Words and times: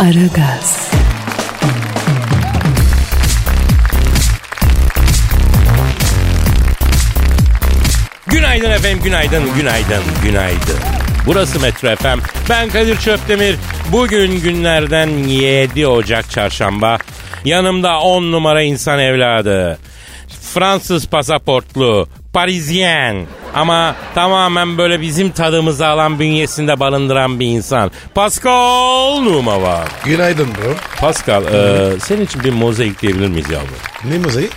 Aragaz, 0.00 0.90
Günaydın 8.26 8.70
efendim, 8.70 9.00
günaydın, 9.04 9.54
günaydın, 9.54 10.02
günaydın. 10.22 10.78
Burası 11.26 11.60
Metro 11.60 11.96
FM. 11.96 12.18
Ben 12.50 12.68
Kadir 12.68 12.96
Çöptemir. 12.96 13.56
Bugün 13.92 14.40
günlerden 14.40 15.08
7 15.08 15.86
Ocak 15.86 16.30
Çarşamba. 16.30 16.98
Yanımda 17.44 18.00
10 18.00 18.32
numara 18.32 18.62
insan 18.62 18.98
evladı. 18.98 19.78
Fransız 20.54 21.06
pasaportlu, 21.06 22.08
Parisyen 22.32 23.26
ama 23.54 23.94
tamamen 24.14 24.78
böyle 24.78 25.00
bizim 25.00 25.30
tadımızı 25.30 25.86
alan 25.86 26.18
bünyesinde 26.18 26.80
barındıran 26.80 27.40
bir 27.40 27.46
insan. 27.46 27.90
Pascal 28.14 29.20
Numa 29.20 29.62
var. 29.62 29.88
Günaydın 30.04 30.48
bro. 30.48 30.74
Pascal, 31.00 31.44
e, 31.44 32.00
senin 32.00 32.24
için 32.24 32.44
bir 32.44 32.52
mozaik 32.52 33.02
diyebilir 33.02 33.28
miyiz 33.28 33.50
yavrum? 33.50 33.68
Ne 34.04 34.18
mozayı? 34.18 34.48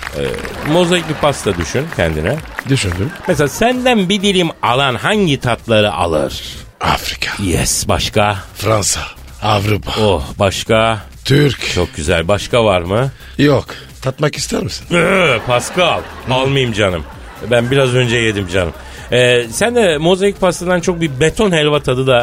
Mozaik 0.72 1.10
bir 1.10 1.14
pasta 1.14 1.58
düşün 1.58 1.86
kendine. 1.96 2.36
Düşündüm. 2.70 3.12
Mesela 3.28 3.48
senden 3.48 4.10
bir 4.10 4.22
dilim 4.22 4.50
alan 4.62 4.96
hangi 4.96 5.40
tatları 5.40 5.94
alır? 5.94 6.44
Afrika, 6.82 7.44
Yes 7.44 7.88
başka. 7.88 8.38
Fransa, 8.56 9.00
Avrupa, 9.42 9.92
Oh 10.02 10.24
başka. 10.40 11.00
Türk. 11.26 11.74
Çok 11.76 11.96
güzel. 11.96 12.28
Başka 12.28 12.66
var 12.66 12.82
mı? 12.82 13.12
Yok. 13.38 13.66
Tatmak 14.04 14.36
ister 14.36 14.64
misin? 14.64 14.86
Ee, 14.98 15.40
Pascal. 15.48 16.02
Almayayım 16.30 16.74
canım. 16.74 17.04
Ben 17.52 17.72
biraz 17.72 17.96
önce 17.96 18.16
yedim 18.16 18.48
canım. 18.48 18.74
Ee, 19.14 19.46
sen 19.52 19.76
de 19.76 19.98
mozaik 19.98 20.42
pastadan 20.42 20.80
çok 20.80 21.02
bir 21.02 21.20
beton 21.20 21.52
helva 21.52 21.80
tadı 21.80 22.08
da 22.08 22.20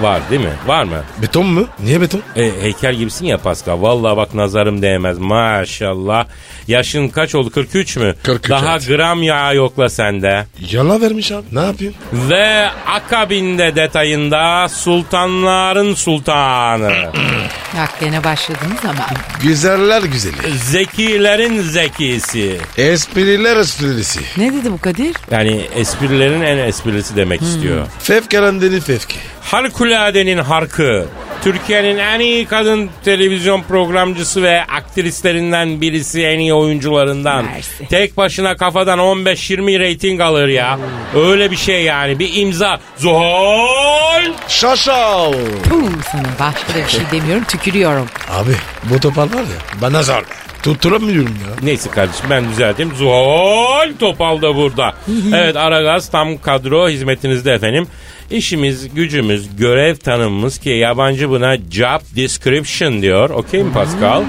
e, 0.00 0.02
var 0.02 0.20
değil 0.30 0.40
mi? 0.40 0.52
Var 0.66 0.84
mı? 0.84 1.02
Beton 1.22 1.46
mu? 1.46 1.66
Niye 1.82 2.00
beton? 2.00 2.22
E, 2.36 2.50
heykel 2.62 2.94
gibisin 2.94 3.26
ya 3.26 3.38
Pascal. 3.38 3.82
Vallahi 3.82 4.16
bak 4.16 4.34
nazarım 4.34 4.82
değmez 4.82 5.18
maşallah. 5.18 6.26
Yaşın 6.68 7.08
kaç 7.08 7.34
oldu? 7.34 7.50
43 7.50 7.96
mü? 7.96 8.14
43, 8.22 8.50
Daha 8.50 8.72
evet. 8.72 8.88
gram 8.88 9.22
yağ 9.22 9.52
yokla 9.52 9.88
sende. 9.88 10.46
Yala 10.70 11.00
vermiş 11.00 11.32
abi. 11.32 11.44
Ne 11.52 11.60
yapayım? 11.60 11.94
Ve 12.12 12.68
akabinde 12.86 13.76
detayında 13.76 14.68
sultanların 14.68 15.94
sultanı. 15.94 16.92
Bak 17.78 17.90
gene 18.00 18.24
başladınız 18.24 18.84
ama. 18.84 19.06
Güzeller 19.42 20.02
güzeli. 20.02 20.34
Zekilerin 20.58 21.60
zekisi. 21.62 22.56
Espriler 22.78 23.56
esprisi. 23.56 24.20
Ne 24.36 24.52
dedi 24.52 24.72
bu 24.72 24.78
Kadir? 24.80 25.16
Yani 25.30 25.60
esprilerin 26.06 26.40
en 26.42 26.58
esprisi 26.58 27.16
demek 27.16 27.42
istiyor. 27.42 27.86
Fevkalandenin 27.98 28.80
fevki. 28.80 29.16
Harikuladenin 29.42 30.38
harkı. 30.38 31.06
Türkiye'nin 31.44 31.98
en 31.98 32.20
iyi 32.20 32.46
kadın 32.46 32.90
televizyon 33.04 33.62
programcısı 33.62 34.42
ve 34.42 34.64
aktrislerinden 34.64 35.80
birisi 35.80 36.22
en 36.22 36.38
iyi 36.38 36.54
oyuncularından. 36.54 37.44
Mersi. 37.44 37.88
Tek 37.88 38.16
başına 38.16 38.56
kafadan 38.56 38.98
15-20 38.98 39.78
reyting 39.78 40.20
alır 40.20 40.48
ya. 40.48 40.78
Öyle 41.16 41.50
bir 41.50 41.56
şey 41.56 41.82
yani 41.82 42.18
bir 42.18 42.30
imza. 42.34 42.80
Zuhal. 42.96 44.22
Şaşal. 44.48 45.32
Puh 45.70 45.90
sana 46.12 46.28
başka 46.40 46.74
da 46.74 46.86
bir 46.86 46.90
şey 46.90 47.00
demiyorum 47.12 47.44
tükürüyorum. 47.44 48.06
Abi 48.30 48.52
bu 48.84 49.00
topal 49.00 49.22
var 49.22 49.40
ya 49.42 49.80
bana 49.82 50.02
zor. 50.02 50.22
Tutturamıyorum 50.66 51.34
ya. 51.46 51.56
Neyse 51.62 51.90
kardeşim 51.90 52.26
ben 52.30 52.48
düzelteyim. 52.50 52.94
Zuhal 52.96 53.92
Topal 54.00 54.42
da 54.42 54.56
burada. 54.56 54.94
evet 55.34 55.56
Aragaz 55.56 56.10
tam 56.10 56.38
kadro 56.38 56.88
hizmetinizde 56.88 57.52
efendim. 57.52 57.86
İşimiz, 58.30 58.94
gücümüz, 58.94 59.56
görev 59.56 59.96
tanımımız 59.96 60.58
ki 60.58 60.70
yabancı 60.70 61.30
buna 61.30 61.56
job 61.56 62.00
description 62.16 63.02
diyor. 63.02 63.30
Okey 63.30 63.62
mi 63.62 63.72
Pascal? 63.72 64.22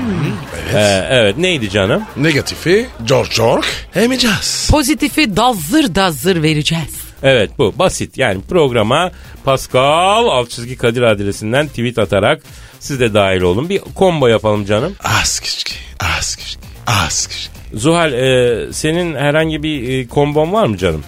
Evet. 0.64 0.76
Ee, 0.76 1.08
evet 1.12 1.38
neydi 1.38 1.70
canım? 1.70 2.04
Negatifi 2.18 2.86
George 3.06 3.30
George 3.38 3.68
emeceğiz. 3.96 4.68
Pozitifi 4.72 5.36
dazır 5.38 5.96
dazır 5.96 6.44
vereceğiz. 6.44 6.96
Evet 7.24 7.52
bu 7.58 7.74
basit 7.80 8.18
yani 8.18 8.42
programa 8.50 9.12
Pascal 9.46 10.26
alt 10.28 10.50
çizgi 10.50 10.78
Kadir 10.78 11.02
adresinden 11.02 11.68
tweet 11.68 12.00
atarak 12.00 12.42
siz 12.80 13.00
de 13.00 13.14
dahil 13.14 13.42
olun. 13.42 13.70
Bir 13.70 13.82
combo 13.96 14.28
yapalım 14.28 14.66
canım. 14.66 14.96
Az 15.04 15.40
kişki. 15.40 15.87
Az 16.00 16.36
kişki. 16.36 16.62
Az 16.88 17.28
kişki. 17.28 17.52
Zuhal 17.74 18.14
e, 18.14 18.74
senin 18.74 19.16
herhangi 19.16 19.64
bir 19.64 19.90
e, 20.00 20.08
kombon 20.08 20.54
var 20.54 20.66
mı 20.66 20.78
canım? 20.78 21.04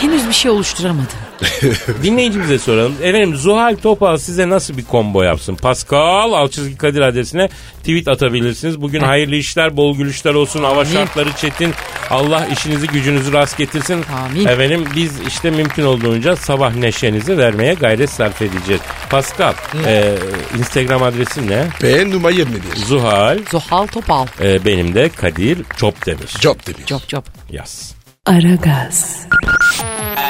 Henüz 0.00 0.28
bir 0.28 0.32
şey 0.32 0.50
oluşturamadım. 0.50 1.06
Dinleyicimize 2.02 2.58
soralım. 2.58 2.94
Efendim 3.02 3.36
Zuhal 3.36 3.76
Topal 3.76 4.16
size 4.16 4.48
nasıl 4.48 4.76
bir 4.76 4.84
combo 4.84 5.22
yapsın? 5.22 5.54
Pascal 5.54 6.32
Alçızgi 6.32 6.76
Kadir 6.76 7.00
adresine 7.00 7.48
tweet 7.78 8.08
atabilirsiniz. 8.08 8.80
Bugün 8.82 9.00
hayırlı 9.00 9.36
işler, 9.36 9.76
bol 9.76 9.96
gülüşler 9.96 10.34
olsun. 10.34 10.64
Hava 10.64 10.80
Amin. 10.80 10.92
şartları 10.92 11.32
çetin. 11.32 11.74
Allah 12.10 12.46
işinizi 12.46 12.86
gücünüzü 12.86 13.32
rast 13.32 13.58
getirsin. 13.58 14.04
Amin. 14.24 14.46
Efendim 14.46 14.84
biz 14.96 15.12
işte 15.28 15.50
mümkün 15.50 15.84
olduğunca 15.84 16.36
sabah 16.36 16.74
neşenizi 16.74 17.38
vermeye 17.38 17.74
gayret 17.74 18.10
sarf 18.10 18.42
edeceğiz. 18.42 18.80
Pascal 19.10 19.52
e, 19.86 20.14
Instagram 20.58 21.02
adresin 21.02 21.48
ne? 21.48 21.66
B 21.82 22.10
numara 22.10 22.32
21. 22.32 22.60
Zuhal 22.86 23.38
Zuhal 23.50 23.86
Topal. 23.86 24.26
e, 24.42 24.64
benim 24.64 24.94
de 24.94 25.08
Kadir 25.08 25.58
Çopdemir. 25.76 26.28
Job 26.40 26.56
demir. 26.66 26.86
Cop 26.86 27.08
cop. 27.08 27.24
Yaz. 27.50 27.94
Aragaz, 28.26 29.26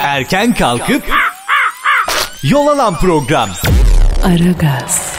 Erken 0.03 0.55
kalkıp 0.55 1.03
yol 2.43 2.67
alan 2.67 2.99
program. 2.99 3.51
Aragaz, 4.25 5.18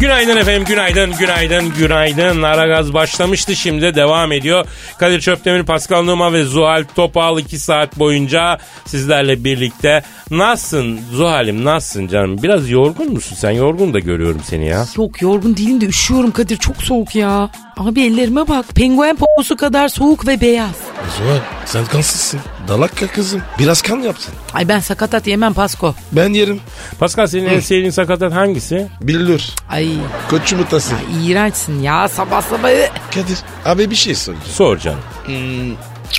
Günaydın 0.00 0.36
efendim, 0.36 0.64
günaydın, 0.68 1.12
günaydın, 1.18 1.72
günaydın. 1.78 2.42
Aragaz 2.42 2.94
başlamıştı 2.94 3.56
şimdi 3.56 3.82
de 3.82 3.94
devam 3.94 4.32
ediyor. 4.32 4.66
Kadir 4.98 5.20
Çöptemir, 5.20 5.62
Pascal 5.62 6.02
Numa 6.02 6.32
ve 6.32 6.44
Zuhal 6.44 6.84
Topal 6.96 7.38
2 7.38 7.58
saat 7.58 7.98
boyunca 7.98 8.58
sizlerle 8.86 9.44
birlikte. 9.44 10.02
Nasılsın 10.30 11.00
Zuhal'im, 11.12 11.64
nasılsın 11.64 12.08
canım? 12.08 12.42
Biraz 12.42 12.70
yorgun 12.70 13.12
musun 13.12 13.36
sen? 13.36 13.50
Yorgun 13.50 13.94
da 13.94 13.98
görüyorum 13.98 14.40
seni 14.44 14.66
ya. 14.66 14.86
Yok 14.96 15.22
yorgun 15.22 15.56
değilim 15.56 15.80
de 15.80 15.86
üşüyorum 15.86 16.30
Kadir 16.30 16.56
çok 16.56 16.82
soğuk 16.82 17.14
ya. 17.14 17.50
Abi 17.76 18.00
ellerime 18.02 18.48
bak 18.48 18.68
penguen 18.74 19.16
poposu 19.16 19.56
kadar 19.56 19.88
soğuk 19.88 20.26
ve 20.26 20.40
beyaz. 20.40 20.74
Zuhal 21.18 21.38
sen 21.66 21.84
kansızsın. 21.84 22.40
Dalakka 22.68 23.06
kızım. 23.06 23.42
Biraz 23.58 23.82
kan 23.82 23.96
yapsın. 23.96 24.34
Ay 24.54 24.68
ben 24.68 24.80
sakatat 24.80 25.26
yemem 25.26 25.52
Pasko. 25.54 25.94
Ben 26.12 26.28
yerim. 26.28 26.60
Pascal 26.98 27.26
senin 27.26 27.46
en 27.46 27.60
sevdiğin 27.60 27.90
sakatat 27.90 28.32
hangisi? 28.32 28.86
Bilir. 29.02 29.50
Ay 29.70 29.89
Koç 30.30 30.52
yumurtası. 30.52 30.94
iğrençsin 31.24 31.82
ya 31.82 32.08
sabah 32.08 32.42
sabah. 32.42 32.70
Kadir 33.14 33.38
abi 33.64 33.90
bir 33.90 33.96
şey 33.96 34.14
soracağım. 34.14 34.46
Sor 34.52 34.78
canım. 34.78 35.00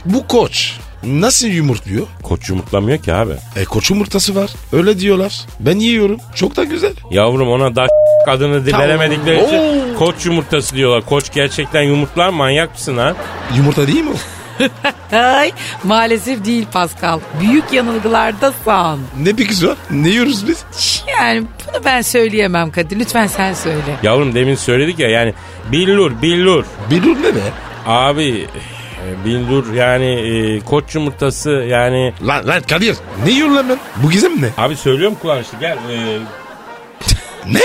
Bu 0.06 0.28
koç 0.28 0.74
nasıl 1.04 1.48
yumurtluyor? 1.48 2.08
Koç 2.24 2.50
yumurtlamıyor 2.50 2.98
ki 2.98 3.14
abi. 3.14 3.34
E 3.56 3.66
koç 3.66 3.90
yumurtası 3.90 4.36
var. 4.36 4.50
Öyle 4.74 5.00
diyorlar. 5.00 5.42
Ben 5.60 5.80
yiyorum. 5.80 6.18
Çok 6.36 6.56
da 6.56 6.64
güzel. 6.64 6.94
Yavrum 7.12 7.50
ona 7.52 7.76
da 7.76 7.88
adını 8.28 8.66
Tamam. 8.72 8.82
veremedikleri 8.88 9.46
için 9.46 9.58
Oo. 9.96 10.00
koç 10.00 10.26
yumurtası 10.26 10.76
diyorlar. 10.76 11.06
Koç 11.06 11.34
gerçekten 11.34 11.82
yumurtlar 11.82 12.30
manyak 12.30 12.72
mısın 12.74 12.98
ha? 12.98 13.16
Yumurta 13.58 13.88
değil 13.88 14.02
mi 14.04 14.10
o? 14.10 14.18
Ay 15.12 15.52
maalesef 15.84 16.46
değil 16.46 16.66
Pascal. 16.74 17.20
Büyük 17.42 17.74
yanılgılarda 17.74 18.54
san. 18.66 19.00
Ne 19.20 19.38
bir 19.38 19.48
kız 19.48 19.68
var? 19.68 19.78
Ne 19.92 20.10
yiyoruz 20.10 20.48
biz? 20.48 20.66
Yani 21.08 21.44
bunu 21.68 21.86
ben 21.86 22.02
söyleyemem 22.02 22.72
Kadir. 22.72 23.00
Lütfen 23.00 23.28
sen 23.28 23.54
söyle. 23.54 23.98
Yavrum 24.04 24.36
demin 24.36 24.56
söyledik 24.56 25.00
ya 25.00 25.10
yani 25.10 25.34
billur 25.72 26.22
billur. 26.22 26.66
Bilur 26.92 27.16
ne 27.24 27.36
be? 27.36 27.40
Abi 27.86 28.48
e, 29.08 29.26
billur 29.26 29.74
yani 29.74 30.06
e, 30.06 30.60
koç 30.60 30.96
yumurtası 30.96 31.50
yani 31.52 32.14
Lan 32.28 32.48
lan 32.48 32.62
Kadir. 32.70 32.96
Ne 33.26 33.32
yiyorsun 33.32 33.56
lan 33.56 33.70
ben? 33.70 33.78
Bu 34.04 34.12
gizem 34.12 34.42
ne? 34.42 34.50
abi 34.58 34.76
söylüyorum 34.76 35.18
kullanışlı 35.22 35.60
gel 35.60 35.78
e, 35.78 36.18
Ne? 37.46 37.60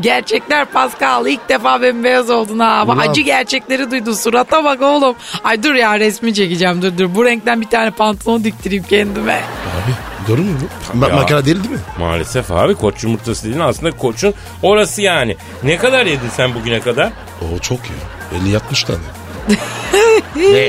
Gerçekler 0.00 0.64
Pascal 0.64 1.26
ilk 1.26 1.48
defa 1.48 1.82
bembeyaz 1.82 2.30
oldun 2.30 2.58
ha. 2.58 2.84
Ulan. 2.86 2.98
acı 2.98 3.20
gerçekleri 3.20 3.90
duydun. 3.90 4.12
Surata 4.12 4.64
bak 4.64 4.82
oğlum. 4.82 5.16
Ay 5.44 5.62
dur 5.62 5.74
ya 5.74 5.98
resmi 6.00 6.34
çekeceğim 6.34 6.82
dur 6.82 6.98
dur. 6.98 7.14
Bu 7.14 7.24
renkten 7.24 7.60
bir 7.60 7.68
tane 7.68 7.90
pantolon 7.90 8.44
diktireyim 8.44 8.84
kendime. 8.84 9.32
Abi 9.34 9.92
doğru 10.28 10.42
mu 10.42 10.52
bu? 10.94 10.98
Ma- 10.98 11.14
makara 11.14 11.44
değil 11.46 11.56
değil 11.56 11.70
mi? 11.70 11.78
Maalesef 11.98 12.50
abi 12.52 12.74
koç 12.74 13.04
yumurtası 13.04 13.44
dediğin 13.44 13.60
aslında 13.60 13.96
koçun 13.96 14.34
orası 14.62 15.02
yani. 15.02 15.36
Ne 15.62 15.76
kadar 15.76 16.06
yedin 16.06 16.28
sen 16.36 16.54
bugüne 16.54 16.80
kadar? 16.80 17.12
O 17.42 17.58
çok 17.58 17.78
ya. 17.78 18.58
50-60 18.72 18.86
tane. 18.86 18.98
Ne? 20.36 20.68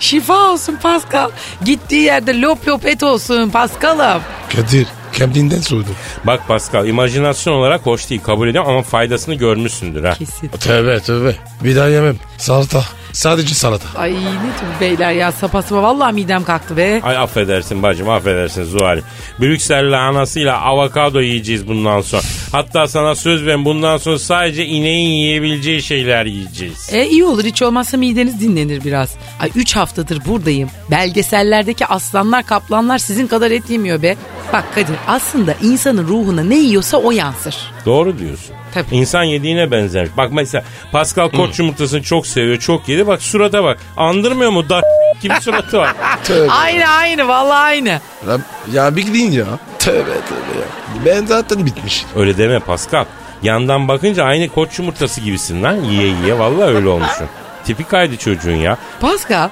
Şifa 0.00 0.50
olsun 0.50 0.78
Pascal. 0.82 1.30
Gittiği 1.64 2.02
yerde 2.02 2.40
lop 2.40 2.68
lop 2.68 2.86
et 2.86 3.02
olsun 3.02 3.50
Pascal'ım. 3.50 4.22
Kadir 4.56 4.86
kendinden 5.12 5.60
soydum. 5.60 5.94
Bak 6.24 6.48
Pascal 6.48 6.86
imajinasyon 6.88 7.54
olarak 7.54 7.86
hoş 7.86 8.10
değil 8.10 8.20
kabul 8.22 8.48
ediyorum 8.48 8.70
ama 8.70 8.82
faydasını 8.82 9.34
görmüşsündür 9.34 10.04
ha. 10.04 10.14
Kesin. 10.14 10.48
Tövbe 10.48 11.00
tövbe. 11.00 11.34
Bir 11.64 11.76
daha 11.76 11.88
yemem. 11.88 12.16
Salata. 12.38 12.84
Sadece 13.12 13.54
salata. 13.54 13.98
Ay 13.98 14.12
ne 14.12 14.16
tür 14.60 14.80
beyler 14.80 15.12
ya 15.12 15.32
sapasıpa 15.32 15.82
vallahi 15.82 16.14
midem 16.14 16.44
kalktı 16.44 16.76
be. 16.76 17.00
Ay 17.02 17.16
affedersin 17.16 17.82
bacım 17.82 18.08
affedersin 18.10 18.64
Zuhal'im. 18.64 19.04
Brüksel 19.40 19.92
lahanasıyla 19.92 20.60
avokado 20.60 21.20
yiyeceğiz 21.20 21.68
bundan 21.68 22.00
sonra. 22.00 22.22
Hatta 22.52 22.88
sana 22.88 23.14
söz 23.14 23.46
verin 23.46 23.64
bundan 23.64 23.96
sonra 23.96 24.18
sadece 24.18 24.66
ineğin 24.66 25.08
yiyebileceği 25.10 25.82
şeyler 25.82 26.26
yiyeceğiz. 26.26 26.88
E 26.92 27.06
iyi 27.06 27.24
olur 27.24 27.44
hiç 27.44 27.62
olmazsa 27.62 27.96
mideniz 27.96 28.40
dinlenir 28.40 28.84
biraz. 28.84 29.14
Ay 29.40 29.50
3 29.54 29.76
haftadır 29.76 30.24
buradayım. 30.26 30.70
Belgesellerdeki 30.90 31.86
aslanlar 31.86 32.46
kaplanlar 32.46 32.98
sizin 32.98 33.26
kadar 33.26 33.50
et 33.50 33.70
yemiyor 33.70 34.02
be. 34.02 34.16
Bak 34.52 34.74
Kadir 34.74 34.96
aslında 35.06 35.54
insanın 35.62 36.08
ruhuna 36.08 36.42
ne 36.44 36.54
yiyorsa 36.54 36.96
o 36.96 37.10
yansır. 37.10 37.56
Doğru 37.86 38.18
diyorsun. 38.18 38.54
Tabii. 38.74 38.86
İnsan 38.96 39.22
yediğine 39.22 39.70
benzer. 39.70 40.08
Bak 40.16 40.32
mesela 40.32 40.64
Pascal 40.92 41.28
koç 41.30 41.58
yumurtasını 41.58 42.02
çok 42.02 42.26
seviyor, 42.26 42.58
çok 42.58 42.88
yedi. 42.88 43.06
Bak 43.06 43.22
surata 43.22 43.64
bak. 43.64 43.78
Andırmıyor 43.96 44.50
mu? 44.50 44.68
Da 44.68 44.80
gibi 45.22 45.34
suratı 45.40 45.78
var. 45.78 45.94
Tövbe. 46.24 46.50
Aynı 46.52 46.88
aynı 46.88 47.28
vallahi 47.28 47.58
aynı. 47.58 47.88
Ya, 47.88 48.38
ya 48.72 48.96
bir 48.96 49.02
gidin 49.06 49.30
ya. 49.30 49.44
Tövbe 49.78 50.04
tövbe 50.04 50.58
ya. 50.60 50.66
Ben 51.06 51.26
zaten 51.26 51.66
bitmiş. 51.66 52.04
Öyle 52.16 52.38
deme 52.38 52.58
Pascal. 52.58 53.04
Yandan 53.42 53.88
bakınca 53.88 54.24
aynı 54.24 54.48
koç 54.48 54.78
yumurtası 54.78 55.20
gibisin 55.20 55.62
lan. 55.62 55.74
Yiye 55.84 56.06
yiye 56.06 56.38
vallahi 56.38 56.74
öyle 56.74 56.88
olmuşsun. 56.88 57.26
Tipik 57.64 57.92
haydi 57.92 58.18
çocuğun 58.18 58.56
ya. 58.56 58.76
Pascal. 59.00 59.48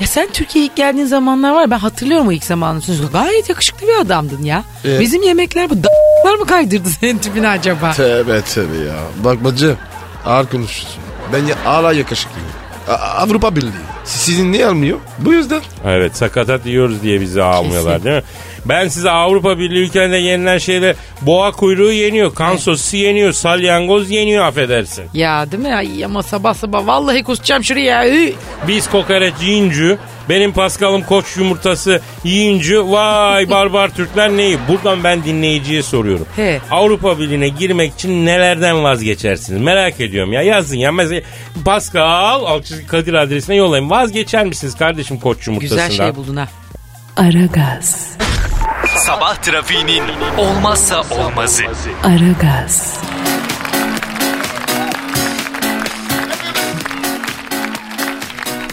Ya 0.00 0.06
sen 0.06 0.28
Türkiye'ye 0.32 0.66
ilk 0.70 0.76
geldiğin 0.76 1.06
zamanlar 1.06 1.52
var 1.52 1.70
ben 1.70 1.78
hatırlıyorum 1.78 2.28
o 2.28 2.32
ilk 2.32 2.44
zamanını. 2.44 2.82
Gayet 3.12 3.48
yakışıklı 3.48 3.86
bir 3.86 3.98
adamdın 4.00 4.42
ya. 4.42 4.64
Evet. 4.84 5.00
Bizim 5.00 5.22
yemekler 5.22 5.70
bu 5.70 5.76
d**lar 5.82 6.34
mı 6.34 6.46
kaydırdı 6.46 6.88
senin 6.88 7.18
tipini 7.18 7.48
acaba? 7.48 7.92
Tövbe 7.92 8.42
tövbe 8.42 8.76
ya. 8.76 8.94
Bak 9.24 9.44
bacım 9.44 9.76
ağır 10.26 10.46
konuşuyorsun. 10.46 11.02
Ben 11.32 11.44
ya 11.46 11.56
hala 11.64 11.92
yakışıklıyım. 11.92 12.48
A- 12.88 12.92
Avrupa 12.92 13.56
Birliği. 13.56 13.70
Sizin 14.08 14.52
niye 14.52 14.66
almıyor? 14.66 14.98
Bu 15.18 15.32
yüzden. 15.32 15.60
Evet 15.86 16.16
sakatat 16.16 16.66
yiyoruz 16.66 17.02
diye 17.02 17.20
bizi 17.20 17.42
almıyorlar 17.42 18.04
değil 18.04 18.16
mi? 18.16 18.22
Ben 18.64 18.88
size 18.88 19.10
Avrupa 19.10 19.58
Birliği 19.58 19.84
ülkelerinde 19.84 20.16
yenilen 20.16 20.58
şeyler 20.58 20.96
boğa 21.22 21.52
kuyruğu 21.52 21.92
yeniyor, 21.92 22.34
kan 22.34 22.56
sosisi 22.56 22.96
yeniyor, 22.96 23.32
salyangoz 23.32 24.10
yeniyor 24.10 24.44
affedersin. 24.44 25.04
Ya 25.14 25.52
değil 25.52 25.62
mi? 25.62 25.74
Ay 25.74 26.04
ama 26.04 26.22
sabah 26.22 26.54
sabah 26.54 26.86
vallahi 26.86 27.22
kusacağım 27.22 27.64
şuraya. 27.64 28.08
Ü. 28.08 28.32
Biz 28.68 28.90
kokoreç 28.90 29.34
yiyince 29.42 29.98
benim 30.28 30.52
Paskal'ım 30.52 31.02
koç 31.02 31.36
yumurtası 31.36 32.00
yiyince 32.24 32.78
vay 32.78 33.50
barbar 33.50 33.88
Türkler 33.88 34.30
neyi? 34.30 34.58
Buradan 34.68 35.04
ben 35.04 35.24
dinleyiciye 35.24 35.82
soruyorum. 35.82 36.26
He. 36.36 36.60
Avrupa 36.70 37.18
Birliği'ne 37.18 37.48
girmek 37.48 37.94
için 37.94 38.26
nelerden 38.26 38.84
vazgeçersiniz? 38.84 39.60
Merak 39.60 40.00
ediyorum 40.00 40.32
ya 40.32 40.42
yazın 40.42 40.76
ya. 40.76 40.92
Mesela 40.92 41.20
Pascal 41.64 42.44
Alçızı 42.44 42.86
Kadir 42.86 43.14
adresine 43.14 43.56
yollayın. 43.56 43.90
Vazgeçer 43.90 44.44
misiniz 44.46 44.76
kardeşim 44.76 45.18
koç 45.20 45.46
yumurtasından? 45.46 45.88
Güzel 45.88 46.06
şey 46.06 46.16
buldun 46.16 46.36
ha. 46.36 46.48
Aragaz, 47.16 48.08
Sabah 48.96 49.36
trafiğinin 49.36 50.02
olmazsa 50.38 51.02
olmazı. 51.10 51.62
Aragaz, 52.04 53.00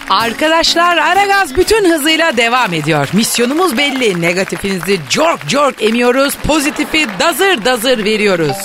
Arkadaşlar 0.09 0.97
Aragaz 0.97 1.57
bütün 1.57 1.89
hızıyla 1.89 2.37
devam 2.37 2.73
ediyor. 2.73 3.09
Misyonumuz 3.13 3.77
belli. 3.77 4.21
Negatifinizi 4.21 4.99
cork 5.09 5.47
cork 5.49 5.83
emiyoruz. 5.83 6.35
Pozitifi 6.35 7.07
dazır 7.19 7.65
dazır 7.65 8.03
veriyoruz. 8.03 8.57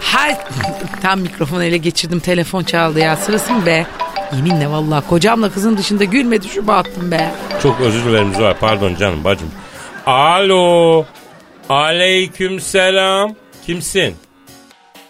Her... 0.00 0.36
Tam 1.02 1.20
mikrofonu 1.20 1.64
ele 1.64 1.76
geçirdim. 1.76 2.20
Telefon 2.20 2.64
çaldı 2.64 2.98
ya. 3.00 3.16
Sırası 3.16 3.52
mı 3.52 3.66
be? 3.66 3.86
Yeminle 4.36 4.70
vallahi 4.70 5.06
kocamla 5.06 5.52
kızın 5.52 5.76
dışında 5.76 6.04
gülmedi 6.04 6.48
şu 6.48 6.66
battım 6.66 7.10
be. 7.10 7.30
Çok 7.62 7.80
özür 7.80 8.04
dilerim 8.04 8.34
Zuhal. 8.34 8.54
Pardon 8.60 8.94
canım 8.94 9.24
bacım. 9.24 9.50
Alo. 10.06 11.04
Aleyküm 11.68 12.60
selam. 12.60 13.34
Kimsin? 13.66 14.16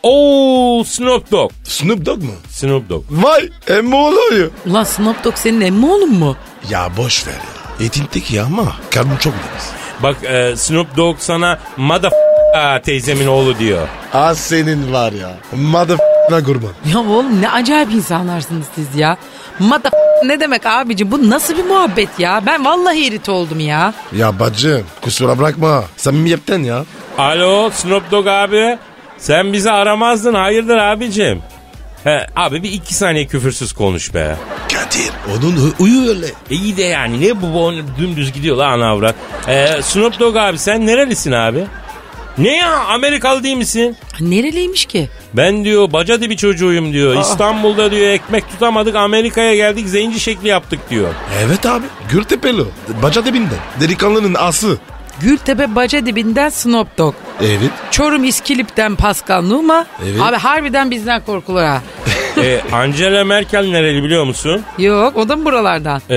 Oo 0.03 0.85
Snoop 0.85 1.31
Dogg. 1.31 1.51
Snoop 1.65 2.05
Dogg 2.07 2.23
mu? 2.23 2.33
Snoop 2.51 2.89
Dogg. 2.89 3.05
Vay 3.11 3.51
emmi 3.69 3.95
oluyor. 3.97 4.51
Ulan 4.67 4.85
Snoop 4.85 5.25
Dogg 5.25 5.37
senin 5.37 5.61
emmi 5.61 5.87
oğlun 5.87 6.15
mu? 6.15 6.37
Ya 6.71 6.89
boş 6.97 7.27
ver 7.27 7.33
ya. 7.33 7.87
Etin 7.87 8.05
tek 8.05 8.31
ya 8.31 8.45
ama 8.45 8.73
karnım 8.91 9.17
çok 9.17 9.33
deniz. 9.33 9.71
Bak 10.03 10.25
e, 10.25 10.57
Snoop 10.57 10.97
Dogg 10.97 11.17
sana 11.19 11.59
mother 11.77 12.11
teyzemin 12.85 13.27
oğlu 13.27 13.59
diyor. 13.59 13.89
Az 14.15 14.39
senin 14.39 14.93
var 14.93 15.13
ya. 15.13 15.31
Mother 15.57 15.99
kurban. 16.45 16.71
Ya 16.93 16.99
oğlum 16.99 17.43
ne 17.43 17.51
acayip 17.51 17.93
insanlarsınız 17.93 18.67
siz 18.75 18.95
ya. 18.97 19.17
Mada 19.59 19.91
ne 20.25 20.41
demek 20.41 20.67
abicim 20.67 21.11
bu 21.11 21.31
nasıl 21.31 21.57
bir 21.57 21.65
muhabbet 21.65 22.09
ya? 22.19 22.43
Ben 22.47 22.65
vallahi 22.65 22.99
irite 22.99 23.31
oldum 23.31 23.61
ya. 23.61 23.95
Ya 24.17 24.39
bacım 24.39 24.83
kusura 25.03 25.39
bırakma. 25.39 25.85
Samimiyetten 25.97 26.59
ya. 26.63 26.85
Alo 27.19 27.71
Snoop 27.71 28.11
Dogg 28.11 28.27
abi. 28.27 28.79
Sen 29.21 29.53
bizi 29.53 29.71
aramazdın 29.71 30.35
hayırdır 30.35 30.77
abicim? 30.77 31.43
He, 32.05 32.27
abi 32.37 32.63
bir 32.63 32.73
iki 32.73 32.95
saniye 32.95 33.27
küfürsüz 33.27 33.73
konuş 33.73 34.15
be. 34.15 34.37
Kadir 34.75 35.11
onun 35.37 35.75
uyu 35.79 36.09
öyle. 36.09 36.27
E 36.27 36.55
iyi 36.55 36.77
de 36.77 36.83
yani 36.83 37.21
ne 37.21 37.43
bu, 37.43 37.55
bu 37.55 37.73
dümdüz 37.99 38.33
gidiyor 38.33 38.57
lan 38.57 38.81
avrat. 38.81 39.15
E, 39.49 39.83
Snoop 39.83 40.21
Dogg 40.21 40.37
abi 40.37 40.59
sen 40.59 40.87
nerelisin 40.87 41.33
abi? 41.33 41.65
Ne 42.39 42.57
ya 42.57 42.79
Amerikalı 42.79 43.43
değil 43.43 43.57
misin? 43.57 43.97
Nereliymiş 44.21 44.85
ki? 44.85 45.09
Ben 45.35 45.65
diyor 45.65 45.93
baca 45.93 46.21
dibi 46.21 46.37
çocuğuyum 46.37 46.93
diyor. 46.93 47.21
İstanbul'da 47.21 47.91
diyor 47.91 48.09
ekmek 48.09 48.49
tutamadık 48.51 48.95
Amerika'ya 48.97 49.55
geldik 49.55 49.89
zenci 49.89 50.21
şekli 50.21 50.49
yaptık 50.49 50.91
diyor. 50.91 51.09
Evet 51.47 51.67
abi 51.67 51.85
Gürtepeli. 52.11 52.63
Baca 53.03 53.25
dibinden. 53.25 53.59
Delikanlının 53.81 54.37
ası. 54.39 54.79
Gültepe 55.21 55.75
baca 55.75 56.07
dibinden 56.07 56.49
Snoop 56.49 56.99
Dogg. 56.99 57.15
Evet. 57.41 57.71
Çorum 57.91 58.25
İskilip'ten 58.25 58.97
Pascal 58.97 59.43
Numa. 59.43 59.87
Evet. 60.05 60.21
Abi 60.23 60.37
harbiden 60.37 60.91
bizden 60.91 61.21
korkulur 61.25 61.63
ha. 61.63 61.83
E, 62.37 62.61
Angela 62.73 63.25
Merkel 63.25 63.65
nereli 63.67 64.03
biliyor 64.03 64.25
musun? 64.25 64.63
Yok 64.79 65.17
o 65.17 65.29
da 65.29 65.37
mı 65.37 65.45
buralardan? 65.45 66.03
E, 66.11 66.17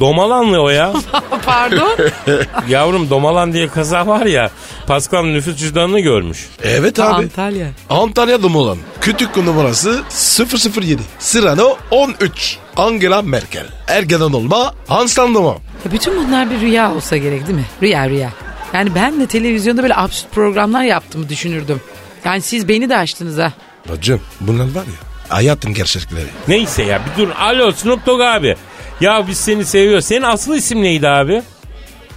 Domalanlı 0.00 0.62
o 0.62 0.68
ya. 0.68 0.92
Pardon. 1.46 1.96
Yavrum 2.68 3.10
Domalan 3.10 3.52
diye 3.52 3.68
kaza 3.68 4.06
var 4.06 4.26
ya. 4.26 4.50
Pascal'ın 4.86 5.34
nüfus 5.34 5.56
cüzdanını 5.56 6.00
görmüş. 6.00 6.48
Evet 6.62 7.00
abi. 7.00 7.24
Antalya. 7.24 7.66
Antalya'da 7.90 8.48
mı 8.48 8.58
olan? 8.58 8.78
Kütük 9.00 9.36
numarası 9.36 10.00
007. 10.10 10.98
Sırano 11.18 11.76
13. 11.90 12.58
Angela 12.78 13.22
Merkel. 13.22 13.66
Ergeden 13.88 14.20
olma. 14.32 14.74
Hans 14.88 15.18
Landoma. 15.18 15.56
Ya 15.84 15.92
bütün 15.92 16.16
bunlar 16.16 16.50
bir 16.50 16.60
rüya 16.60 16.94
olsa 16.94 17.16
gerek 17.16 17.46
değil 17.46 17.58
mi? 17.58 17.64
Rüya 17.82 18.08
rüya. 18.08 18.30
Yani 18.72 18.94
ben 18.94 19.20
de 19.20 19.26
televizyonda 19.26 19.82
böyle 19.82 19.96
absürt 19.96 20.32
programlar 20.32 20.82
yaptığımı 20.82 21.28
düşünürdüm. 21.28 21.80
Yani 22.24 22.42
siz 22.42 22.68
beni 22.68 22.88
de 22.88 22.96
açtınız 22.96 23.38
ha. 23.38 23.52
Bacım 23.88 24.20
bunlar 24.40 24.64
var 24.64 24.84
ya. 24.84 25.08
Hayatın 25.36 25.74
gerçekleri. 25.74 26.26
Neyse 26.48 26.82
ya 26.82 27.00
bir 27.06 27.22
dur. 27.22 27.28
Alo 27.38 27.72
Snoop 27.72 28.06
Dogg 28.06 28.20
abi. 28.20 28.56
Ya 29.00 29.26
biz 29.28 29.38
seni 29.38 29.64
seviyoruz. 29.64 30.04
Senin 30.04 30.22
asıl 30.22 30.54
isim 30.54 30.82
neydi 30.82 31.08
abi? 31.08 31.42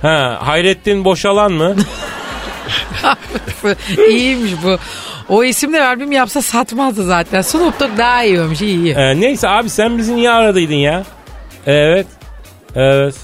Ha 0.01 0.39
Hayrettin 0.41 1.05
Boşalan 1.05 1.51
mı? 1.51 1.75
İyiymiş 4.09 4.51
bu. 4.63 4.77
O 5.29 5.43
isimle 5.43 5.83
albüm 5.83 6.11
yapsa 6.11 6.41
satmazdı 6.41 7.03
zaten. 7.05 7.41
Snoop 7.41 7.79
Dogg 7.79 7.97
daha 7.97 8.23
iyi 8.23 8.41
olmuş. 8.41 8.61
iyi 8.61 8.77
iyi. 8.77 8.93
Ee, 8.93 9.19
neyse 9.19 9.47
abi 9.49 9.69
sen 9.69 9.97
bizi 9.97 10.15
niye 10.15 10.29
aradıydın 10.31 10.73
ya? 10.75 11.03
Evet. 11.67 12.07
Evet. 12.75 13.15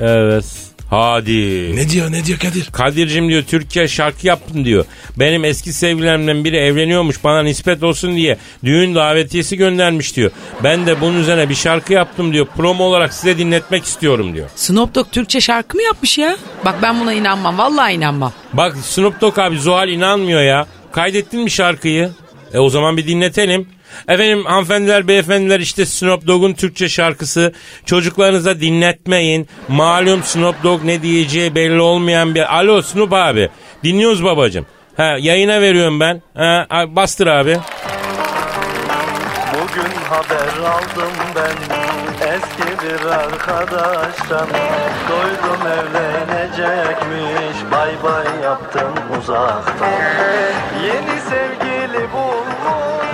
Evet. 0.00 0.44
Hadi. 0.90 1.76
Ne 1.76 1.88
diyor 1.88 2.12
ne 2.12 2.24
diyor 2.24 2.38
Kadir? 2.38 2.68
Kadir'cim 2.72 3.28
diyor 3.28 3.42
Türkiye 3.42 3.88
şarkı 3.88 4.26
yaptım 4.26 4.64
diyor. 4.64 4.84
Benim 5.16 5.44
eski 5.44 5.72
sevgilerimden 5.72 6.44
biri 6.44 6.56
evleniyormuş 6.56 7.24
bana 7.24 7.42
nispet 7.42 7.82
olsun 7.82 8.16
diye 8.16 8.36
düğün 8.64 8.94
davetiyesi 8.94 9.56
göndermiş 9.56 10.16
diyor. 10.16 10.30
Ben 10.64 10.86
de 10.86 11.00
bunun 11.00 11.20
üzerine 11.20 11.48
bir 11.48 11.54
şarkı 11.54 11.92
yaptım 11.92 12.32
diyor. 12.32 12.46
Promo 12.56 12.84
olarak 12.84 13.12
size 13.14 13.38
dinletmek 13.38 13.84
istiyorum 13.84 14.34
diyor. 14.34 14.48
Snoop 14.56 14.94
Dogg 14.94 15.06
Türkçe 15.12 15.40
şarkı 15.40 15.76
mı 15.76 15.82
yapmış 15.82 16.18
ya? 16.18 16.36
Bak 16.64 16.74
ben 16.82 17.00
buna 17.00 17.12
inanmam. 17.12 17.58
Vallahi 17.58 17.92
inanmam. 17.94 18.32
Bak 18.52 18.76
Snoop 18.76 19.20
Dogg 19.20 19.38
abi 19.38 19.58
Zuhal 19.58 19.88
inanmıyor 19.88 20.42
ya. 20.42 20.66
Kaydettin 20.92 21.40
mi 21.40 21.50
şarkıyı? 21.50 22.10
E 22.54 22.58
o 22.58 22.70
zaman 22.70 22.96
bir 22.96 23.06
dinletelim. 23.06 23.68
Efendim 24.08 24.44
hanımefendiler 24.44 25.08
beyefendiler 25.08 25.60
işte 25.60 25.86
Snoop 25.86 26.26
Dogg'un 26.26 26.52
Türkçe 26.52 26.88
şarkısı. 26.88 27.52
Çocuklarınıza 27.86 28.60
dinletmeyin. 28.60 29.48
Malum 29.68 30.22
Snoop 30.22 30.62
Dogg 30.62 30.84
ne 30.84 31.02
diyeceği 31.02 31.54
belli 31.54 31.80
olmayan 31.80 32.34
bir... 32.34 32.56
Alo 32.56 32.82
Snoop 32.82 33.12
abi. 33.12 33.48
Dinliyoruz 33.84 34.24
babacım. 34.24 34.66
Ha, 34.96 35.16
yayına 35.20 35.60
veriyorum 35.60 36.00
ben. 36.00 36.22
Ha, 36.34 36.66
bastır 36.88 37.26
abi. 37.26 37.56
Bugün 39.54 39.90
haber 40.08 40.68
aldım 40.68 41.12
ben 41.36 41.82
eski 42.28 42.84
bir 42.84 43.06
arkadaştan 43.06 44.48
Duydum 45.08 45.66
evlenecekmiş 45.66 47.56
bay 47.72 47.92
bay 48.02 48.26
yaptım 48.44 48.94
uzaktan 49.18 50.51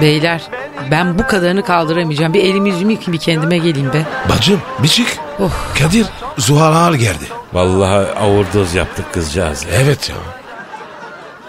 Beyler 0.00 0.42
ben 0.90 1.18
bu 1.18 1.26
kadarını 1.26 1.64
kaldıramayacağım. 1.64 2.34
Bir 2.34 2.44
elimi 2.44 2.68
yüzümü 2.68 2.92
yıkayayım 2.92 3.12
bir 3.12 3.18
kendime 3.18 3.58
geleyim 3.58 3.92
be. 3.92 4.06
Bacım 4.28 4.60
bir 4.82 4.88
çık. 4.88 5.16
Oh. 5.38 5.50
Kadir 5.78 6.06
Zuhal 6.38 6.72
ağır 6.72 6.94
geldi. 6.94 7.24
Vallahi 7.52 8.06
overdose 8.20 8.78
yaptık 8.78 9.12
kızcağız. 9.12 9.66
Evet 9.72 10.10
ya. 10.10 10.16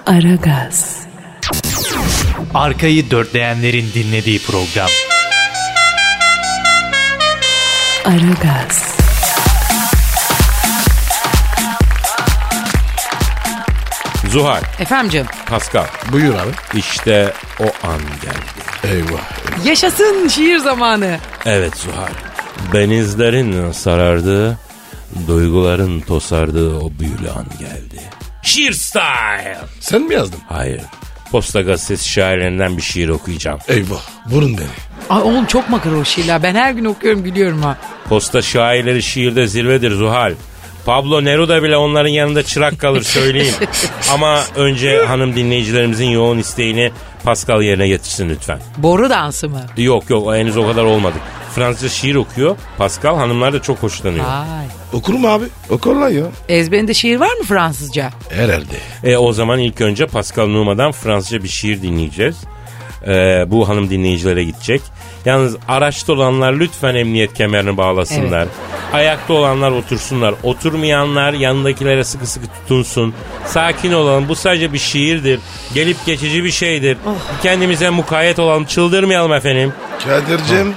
Aragaz, 0.06 1.00
Arkayı 2.54 3.12
dörtleyenlerin 3.12 3.92
dinlediği 3.94 4.40
program. 4.40 4.90
Aragaz, 8.06 8.99
Zuhal, 14.32 14.62
Efendim 14.80 15.12
canım. 15.12 15.28
Pascal. 15.46 15.86
Buyur 16.12 16.34
abi. 16.34 16.52
İşte 16.80 17.34
o 17.60 17.88
an 17.88 18.00
geldi. 18.24 19.00
Yaşasın 19.70 20.04
Eyvah. 20.22 20.30
şiir 20.30 20.58
zamanı. 20.58 21.18
Evet 21.46 21.78
Zuhal. 21.78 22.10
Benizlerin 22.74 23.72
sarardığı, 23.72 24.58
duyguların 25.28 26.02
tosardığı 26.02 26.76
o 26.80 26.92
büyülü 27.00 27.30
an 27.30 27.46
geldi. 27.60 28.02
Şiir 28.44 28.74
style. 28.74 29.58
Sen 29.80 30.02
mi 30.02 30.14
yazdın? 30.14 30.40
Hayır. 30.50 30.82
Posta 31.32 31.62
gazetesi 31.62 32.10
şairlerinden 32.10 32.78
bir 32.78 32.82
şiir 32.82 33.10
okuyacağım. 33.10 33.60
Eyvah. 33.68 34.02
Vurun 34.30 34.58
beni. 34.58 34.68
Ay 35.10 35.22
oğlum 35.22 35.46
çok 35.46 35.70
makara 35.70 35.96
o 35.96 36.06
şiirler. 36.06 36.44
Ben 36.44 36.56
her 36.56 36.72
gün 36.72 36.86
okuyorum 36.86 37.24
gülüyorum 37.24 37.62
ha. 37.64 37.78
Posta 38.10 38.42
şairleri 38.42 39.04
şiirde 39.04 39.48
zirvedir 39.48 39.92
Zuhal. 39.92 40.34
Pablo 40.90 41.26
Neruda 41.26 41.64
bile 41.64 41.78
onların 41.78 42.10
yanında 42.10 42.44
çırak 42.44 42.80
kalır 42.80 43.02
söyleyeyim. 43.02 43.54
Ama 44.14 44.42
önce 44.56 45.06
hanım 45.06 45.36
dinleyicilerimizin 45.36 46.10
yoğun 46.10 46.38
isteğini 46.38 46.92
Pascal 47.24 47.62
yerine 47.62 47.88
getirsin 47.88 48.30
lütfen. 48.30 48.60
Boru 48.78 49.10
dansı 49.10 49.50
mı? 49.50 49.62
Yok 49.78 50.10
yok 50.10 50.34
henüz 50.34 50.58
o 50.58 50.68
kadar 50.68 50.84
olmadık. 50.84 51.22
Fransızca 51.56 51.90
şiir 51.90 52.16
okuyor. 52.16 52.56
Pascal 52.78 53.16
hanımlar 53.16 53.54
da 53.54 53.62
çok 53.62 53.84
hoşlanıyor. 53.84 54.26
Ay. 54.26 54.66
Okur 54.94 55.14
mu 55.14 55.28
abi? 55.28 55.46
Okurlar 55.70 56.10
ya. 56.10 56.24
Ezberinde 56.50 56.94
şiir 56.94 57.20
var 57.20 57.34
mı 57.38 57.44
Fransızca? 57.44 58.10
Herhalde. 58.30 58.76
E, 59.04 59.18
o 59.18 59.34
zaman 59.34 59.60
ilk 59.60 59.82
önce 59.82 60.06
Pascal 60.06 60.48
Numa'dan 60.48 60.92
Fransızca 60.92 61.44
bir 61.44 61.50
şiir 61.50 61.82
dinleyeceğiz. 61.82 62.38
E, 63.08 63.44
bu 63.48 63.70
hanım 63.70 63.90
dinleyicilere 63.90 64.44
gidecek. 64.44 64.82
Yalnız 65.26 65.56
araçta 65.68 66.14
olanlar 66.14 66.54
lütfen 66.54 66.96
emniyet 66.96 67.34
kemerini 67.34 67.78
bağlasınlar. 67.78 68.48
Ayakta 68.94 69.34
olanlar 69.34 69.72
otursunlar. 69.72 70.36
Oturmayanlar 70.44 71.34
yanındakilere 71.34 72.04
sıkı 72.04 72.28
sıkı 72.28 72.48
tutunsun. 72.48 73.14
Sakin 73.46 73.92
olalım. 73.94 74.30
Bu 74.30 74.36
sadece 74.36 74.74
bir 74.74 74.78
şiirdir. 74.78 75.40
Gelip 75.74 76.06
geçici 76.06 76.44
bir 76.44 76.52
şeydir. 76.52 76.98
Kendimize 77.44 77.90
mukayyet 77.90 78.40
olalım. 78.40 78.66
Çıldırmayalım 78.66 79.34
efendim. 79.34 79.74
Kadir'cim 80.06 80.74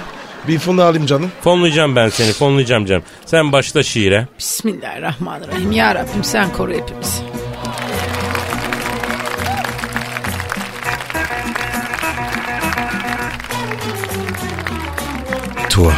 bir 0.47 0.59
fonu 0.59 0.81
alayım 0.83 1.05
canım. 1.05 1.31
Fonlayacağım 1.41 1.95
ben 1.95 2.09
seni. 2.09 2.33
Fonlayacağım 2.33 2.85
canım. 2.85 3.03
Sen 3.25 3.51
başla 3.51 3.83
şiire. 3.83 4.27
Bismillahirrahmanirrahim. 4.39 5.71
Ya 5.71 5.95
Rabbim 5.95 6.23
sen 6.23 6.53
koru 6.53 6.71
hepimizi. 6.73 7.32
Toi, 15.73 15.93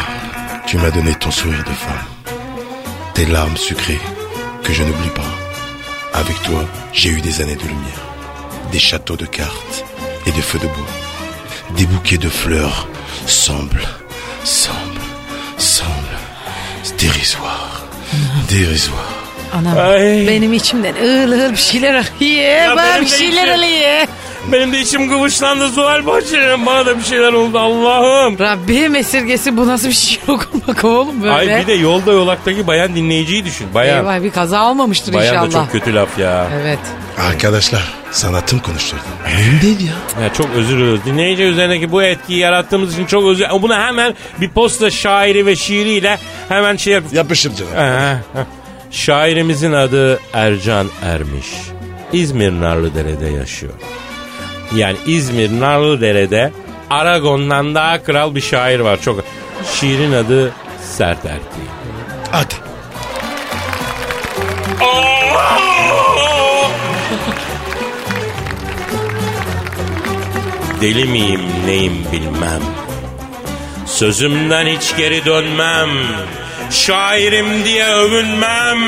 tu 0.66 0.78
m'as 0.78 0.90
donné 0.90 1.14
ton 1.14 1.30
sourire 1.30 1.64
de 1.64 1.76
femme, 1.84 2.06
tes 3.14 3.26
larmes 3.26 3.56
sucrées 3.56 4.00
que 4.64 4.72
je 4.72 4.82
n'oublie 4.82 5.10
pas. 5.10 5.32
Avec 6.18 6.40
toi, 6.42 6.64
j'ai 6.92 7.10
eu 7.10 7.20
des 7.20 7.42
années 7.42 7.56
de 7.56 7.62
lumière, 7.74 8.04
des 8.72 8.78
châteaux 8.78 9.16
de 9.16 9.26
cartes 9.26 9.84
et 10.26 10.30
de 10.32 10.40
feux 10.40 10.58
de 10.58 10.66
bois. 10.66 10.92
Des 11.76 11.84
bouquets 11.86 12.16
de 12.16 12.28
fleurs 12.30 12.88
semblent, 13.26 13.86
semblent, 14.44 15.10
semblent 15.58 16.20
dérisoires, 16.98 17.82
dérisoires. 18.48 19.12
Anam 19.52 19.78
Ay. 19.78 20.26
benim 20.26 20.52
içimden 20.52 20.94
ığıl 20.96 21.32
ığıl 21.32 21.52
bir 21.52 21.56
şeyler 21.56 21.94
akıyor. 21.94 22.76
Bana 22.76 22.82
benim 22.94 23.04
bir 23.06 23.10
de 23.10 23.16
şeyler 23.18 23.42
içim- 23.46 23.54
oluyor. 23.58 24.06
Benim 24.52 24.72
de 24.72 24.80
içim 24.80 25.08
kıvışlandı 25.08 25.68
Zuhal 25.68 26.06
bacım. 26.06 26.66
Bana 26.66 26.86
da 26.86 26.98
bir 26.98 27.04
şeyler 27.04 27.32
oldu 27.32 27.58
Allah'ım. 27.58 28.38
Rabbim 28.38 28.94
esirgesi 28.94 29.56
bu 29.56 29.66
nasıl 29.66 29.88
bir 29.88 29.92
şiir 29.92 30.28
okumak 30.28 30.84
oğlum 30.84 31.22
böyle. 31.22 31.32
Ay 31.32 31.60
bir 31.62 31.66
de 31.66 31.72
yolda 31.72 32.12
yolaktaki 32.12 32.66
bayan 32.66 32.94
dinleyiciyi 32.96 33.44
düşün. 33.44 33.66
Bayan. 33.74 33.98
Eyvah 33.98 34.22
bir 34.22 34.30
kaza 34.30 34.70
olmamıştır 34.70 35.14
bayan 35.14 35.34
inşallah. 35.34 35.48
da 35.48 35.52
çok 35.52 35.72
kötü 35.72 35.94
laf 35.94 36.18
ya. 36.18 36.46
Evet. 36.62 36.78
Arkadaşlar, 37.18 37.92
sanatım 38.10 38.58
konuşturdu. 38.58 39.00
Benim 39.26 39.60
değil 39.62 39.88
ya. 39.88 40.22
ya. 40.22 40.32
Çok 40.32 40.46
özür 40.56 40.76
diliyoruz. 40.78 41.04
Dinleyici 41.04 41.42
üzerindeki 41.42 41.92
bu 41.92 42.02
etkiyi 42.02 42.38
yarattığımız 42.38 42.92
için 42.94 43.06
çok 43.06 43.24
özür 43.24 43.46
Bunu 43.62 43.74
hemen 43.74 44.14
bir 44.40 44.48
posta 44.50 44.90
şairi 44.90 45.46
ve 45.46 45.56
şiiriyle 45.56 46.18
hemen 46.48 46.76
şey 46.76 46.92
yap. 46.92 47.04
Yapışır 47.12 47.52
canım. 47.54 47.72
Şairimizin 48.90 49.72
adı 49.72 50.20
Ercan 50.32 50.86
Ermiş. 51.02 51.46
İzmir 52.12 52.52
Narlıdere'de 52.52 53.26
yaşıyor. 53.26 53.72
Yani 54.74 54.96
İzmir 55.06 55.60
Narlıdere'de 55.60 56.52
Aragon'dan 56.90 57.74
daha 57.74 58.02
kral 58.02 58.34
bir 58.34 58.40
şair 58.40 58.80
var. 58.80 59.00
Çok 59.02 59.24
Şiirin 59.74 60.12
adı 60.12 60.52
Sert 60.82 61.24
Erkeği. 61.24 61.68
Hadi. 62.30 62.54
Deli 70.80 71.04
miyim 71.04 71.40
neyim 71.66 72.04
bilmem. 72.12 72.62
Sözümden 73.86 74.66
hiç 74.66 74.96
geri 74.96 75.24
dönmem. 75.24 75.88
Şairim 76.70 77.64
diye 77.64 77.86
övünmem. 77.86 78.78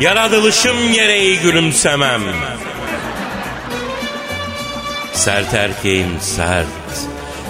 Yaratılışım 0.00 0.92
gereği 0.92 1.38
gülümsemem. 1.38 2.22
Sert 5.18 5.54
erkeğim 5.54 6.20
sert. 6.20 6.66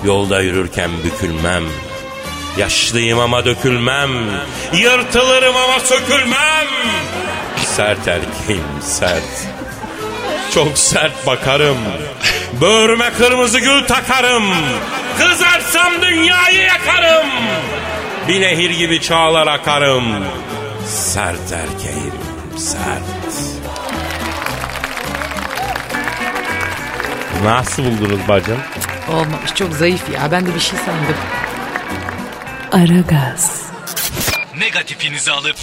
Yolda 0.05 0.41
yürürken 0.41 0.91
bükülmem. 1.05 1.65
Yaşlıyım 2.57 3.19
ama 3.19 3.45
dökülmem. 3.45 4.11
Yırtılırım 4.73 5.57
ama 5.57 5.81
sökülmem. 5.81 6.67
Sert 7.65 8.09
erkeğim 8.09 8.65
sert. 8.83 9.47
Çok 10.55 10.79
sert 10.79 11.27
bakarım. 11.27 11.79
Böğrüme 12.61 13.11
kırmızı 13.19 13.61
gül 13.61 13.85
takarım. 13.85 14.45
Kızarsam 15.19 16.03
dünyayı 16.03 16.63
yakarım. 16.63 17.29
Bir 18.29 18.41
nehir 18.41 18.71
gibi 18.71 19.03
çağlar 19.03 19.47
akarım. 19.47 20.05
Sert 20.87 21.53
erkeğim 21.53 22.13
sert. 22.57 23.58
Nasıl 27.45 27.85
buldunuz 27.85 28.29
bacım? 28.29 28.59
Olmamış 29.13 29.55
çok 29.55 29.73
zayıf 29.73 30.15
ya. 30.15 30.33
Ben 30.33 30.47
de 30.47 30.55
bir 30.55 30.61
şey 30.61 30.79
sandım. 30.79 31.17
Aragaz, 32.73 33.63
Negatifinizi 34.59 35.31
alıp 35.33 35.57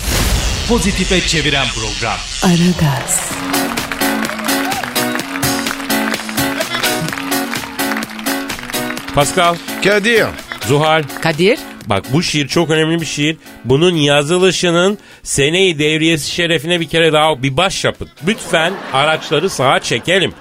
pozitife 0.69 1.21
çeviren 1.21 1.65
program. 1.67 2.17
Aragaz, 2.43 3.29
Pascal, 9.15 9.55
Kadir, 9.83 10.25
Zuhal, 10.67 11.03
Kadir 11.21 11.59
bak 11.89 12.03
bu 12.13 12.23
şiir 12.23 12.47
çok 12.47 12.69
önemli 12.69 13.01
bir 13.01 13.05
şiir. 13.05 13.37
Bunun 13.65 13.95
yazılışının 13.95 14.97
seneyi 15.23 15.79
devriyesi 15.79 16.31
şerefine 16.31 16.79
bir 16.79 16.87
kere 16.89 17.13
daha 17.13 17.43
bir 17.43 17.57
baş 17.57 17.85
yapın. 17.85 18.09
Lütfen 18.27 18.73
araçları 18.93 19.49
sağa 19.49 19.79
çekelim. 19.79 20.33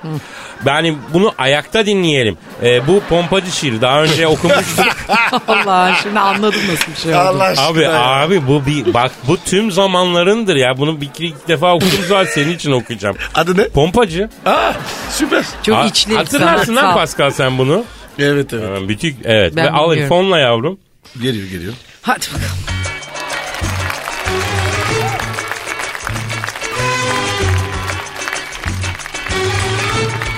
Yani 0.67 0.97
bunu 1.13 1.33
ayakta 1.39 1.87
dinleyelim. 1.87 2.37
Ee, 2.63 2.87
bu 2.87 3.01
pompacı 3.09 3.51
şiir 3.51 3.81
daha 3.81 4.03
önce 4.03 4.27
okumuştuk. 4.27 4.87
Allah 5.49 5.95
şimdi 6.03 6.21
anladım 6.21 6.61
nasıl 6.73 6.93
bir 6.93 6.97
şey 6.97 7.13
oldu. 7.15 7.21
Allah 7.21 7.45
aşkına. 7.45 7.67
Abi 7.67 7.81
ya. 7.83 7.93
abi 8.05 8.47
bu 8.49 8.67
bir 8.67 8.95
bak 8.95 9.13
bu 9.29 9.37
tüm 9.37 9.71
zamanlarındır 9.71 10.57
ya. 10.57 10.79
Bunu 10.79 11.01
bir 11.01 11.07
iki 11.07 11.27
ilk 11.27 11.49
defa 11.49 11.75
okudum 11.75 11.99
zaten 12.09 12.33
senin 12.33 12.55
için 12.55 12.73
okuyacağım. 12.73 13.17
Adı 13.35 13.57
ne? 13.59 13.69
Pompacı. 13.69 14.29
Aa 14.47 14.73
süper. 15.11 15.45
Çok 15.63 15.77
Ha- 15.77 15.85
içli. 15.85 16.15
Hatırlarsın 16.17 16.77
lan 16.77 16.81
sanatsal. 16.83 17.01
Pascal 17.01 17.31
sen 17.31 17.59
bunu. 17.59 17.85
Evet 18.19 18.53
evet. 18.53 18.83
Ha, 18.83 18.89
Bütik 18.89 19.17
evet. 19.25 19.53
Ben 19.57 19.65
Ve 19.67 19.71
al 19.71 19.91
bilmiyorum. 19.91 20.09
fonla 20.09 20.39
yavrum. 20.39 20.79
Geliyor 21.23 21.49
geliyor. 21.49 21.75
Hadi 22.03 22.27
bakalım. 22.27 22.75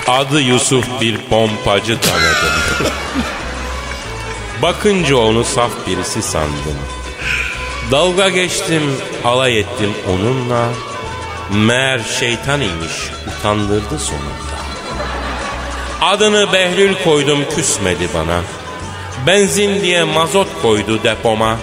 Adı 0.07 0.41
Yusuf 0.41 1.01
bir 1.01 1.17
pompacı 1.17 1.99
tanıdım. 1.99 2.93
Bakınca 4.61 5.17
onu 5.17 5.43
saf 5.43 5.71
birisi 5.87 6.21
sandım. 6.21 6.77
Dalga 7.91 8.29
geçtim, 8.29 8.83
alay 9.25 9.59
ettim 9.59 9.93
onunla. 10.09 10.69
Meğer 11.53 11.99
şeytan 12.19 12.61
imiş, 12.61 12.93
utandırdı 13.27 13.99
sonunda. 13.99 14.57
Adını 16.01 16.53
Behlül 16.53 16.95
koydum 17.03 17.39
küsmedi 17.55 18.09
bana. 18.13 18.41
Benzin 19.25 19.81
diye 19.81 20.03
mazot 20.03 20.47
koydu 20.61 21.03
depoma. 21.03 21.57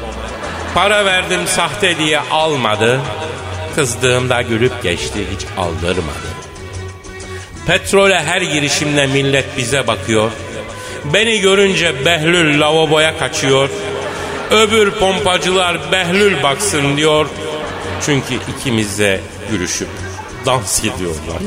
Para 0.75 1.05
verdim 1.05 1.41
sahte 1.47 1.99
diye 1.99 2.21
almadı. 2.21 3.01
Kızdığımda 3.75 4.43
gülüp 4.43 4.83
geçti 4.83 5.27
hiç 5.35 5.47
aldırmadı. 5.59 6.35
Petrole 7.67 8.23
her 8.23 8.41
girişimde 8.41 9.07
millet 9.07 9.57
bize 9.57 9.87
bakıyor. 9.87 10.31
Beni 11.05 11.41
görünce 11.41 12.05
Behlül 12.05 12.61
lavaboya 12.61 13.19
kaçıyor. 13.19 13.69
Öbür 14.51 14.91
pompacılar 14.91 15.93
Behlül 15.93 16.43
baksın 16.43 16.97
diyor. 16.97 17.27
Çünkü 18.07 18.35
ikimiz 18.59 18.99
de 18.99 19.21
gülüşüp 19.51 19.89
dans 20.47 20.81
ediyorlar. 20.81 21.43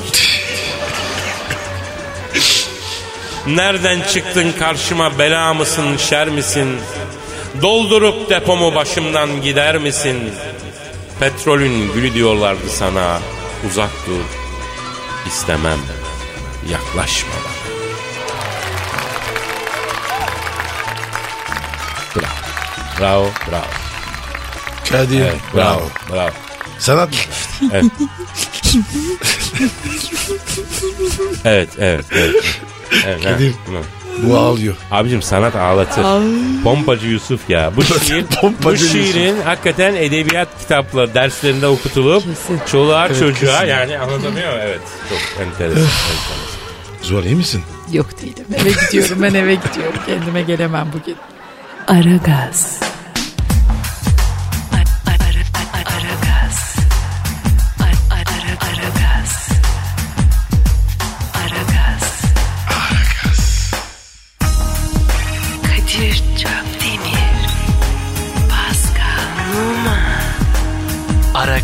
Nereden 3.48 4.02
çıktın 4.02 4.52
karşıma 4.60 5.20
bela 5.20 5.54
mısın 5.54 5.98
şer 5.98 6.30
misin? 6.30 6.78
Doldurup 7.62 8.30
depomu 8.30 8.76
başımdan 8.76 9.42
gider 9.42 9.78
misin? 9.78 10.18
Petrolün 11.20 11.94
gülü 11.94 12.14
diyorlardı 12.14 12.70
sana. 12.70 13.20
Uzak 13.70 13.90
dur. 14.08 14.24
İstemem. 15.28 15.80
Yaklaşma 16.72 17.34
bana. 17.46 17.68
Bravo. 22.16 22.32
Bravo, 23.00 23.30
bravo. 23.52 23.66
Kadir. 24.92 25.22
Evet, 25.22 25.36
bravo, 25.56 25.90
bravo. 26.12 26.30
Sanat. 26.80 27.10
Evet. 27.74 27.86
evet, 31.46 31.70
evet, 31.80 32.06
evet. 32.12 32.60
Evet 33.06 33.24
Kadir. 33.24 33.54
Bu 34.24 34.38
ağlıyor. 34.38 34.76
Abicim 34.92 35.22
sanat 35.22 35.56
ağlatır. 35.56 36.04
Pompacı 36.64 37.08
Yusuf 37.08 37.50
ya. 37.50 37.72
Bu 37.76 37.84
şiir, 38.06 38.24
bu 38.24 38.42
Pompacı 38.42 38.84
Yusuf. 38.86 39.02
şiirin 39.14 39.42
hakikaten 39.42 39.96
edebiyat 39.96 40.48
kitapları 40.60 41.14
derslerinde 41.14 41.68
okutulup 41.68 42.24
Kesin. 42.24 42.60
çoluğa 42.72 43.14
çocuğa 43.14 43.64
yani 43.64 43.98
anlatamıyor 44.00 44.54
mu? 44.54 44.60
Evet. 44.62 44.80
Çok 45.10 45.46
enteresan. 45.46 45.82
enteresan. 45.82 45.92
Zuhal 47.02 47.24
iyi 47.26 47.36
misin? 47.36 47.62
Yok 47.92 48.22
değilim. 48.22 48.46
Eve 48.62 48.70
gidiyorum 48.86 49.22
ben 49.24 49.34
eve 49.34 49.56
gidiyorum. 49.56 50.00
Kendime 50.06 50.42
gelemem 50.42 50.88
bugün. 50.94 51.16
Aragaz. 51.88 52.80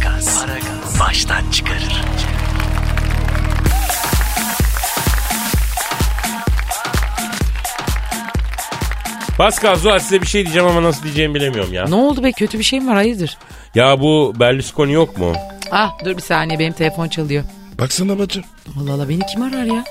Aragaz. 0.08 1.00
Baştan 1.00 1.52
çıkarır. 1.52 2.02
Pascal 9.38 9.76
Zuhal 9.76 10.00
size 10.00 10.22
bir 10.22 10.28
şey 10.28 10.44
diyeceğim 10.44 10.68
ama 10.68 10.84
nasıl 10.84 11.04
diyeceğimi 11.04 11.36
bilemiyorum 11.36 11.74
ya. 11.74 11.86
Ne 11.88 11.96
oldu 11.96 12.24
be 12.24 12.32
kötü 12.32 12.60
bir 12.60 12.64
şey 12.64 12.80
mi 12.80 12.88
var 12.88 12.96
hayırdır? 12.96 13.38
Ya 13.76 14.00
bu 14.00 14.34
Berlusconi 14.40 14.92
yok 14.94 15.18
mu? 15.18 15.34
Ah 15.72 15.92
dur 16.06 16.18
bir 16.18 16.22
saniye 16.22 16.60
benim 16.60 16.74
telefon 16.74 17.08
çalıyor. 17.08 17.44
Baksana 17.80 18.20
bacım. 18.20 18.44
Allah 18.82 18.94
Allah 18.94 19.10
beni 19.10 19.26
kim 19.26 19.42
arar 19.42 19.64
ya? 19.64 19.84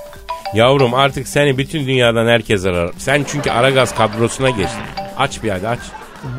Yavrum 0.55 0.95
artık 0.95 1.29
seni 1.29 1.59
bütün 1.59 1.87
dünyadan 1.87 2.27
herkes 2.27 2.65
arar. 2.65 2.91
Sen 2.99 3.25
çünkü 3.29 3.51
Aragaz 3.51 3.95
kadrosuna 3.95 4.51
geçtin. 4.51 4.83
Aç 5.19 5.43
bir 5.43 5.51
hadi 5.51 5.69
aç. 5.69 5.79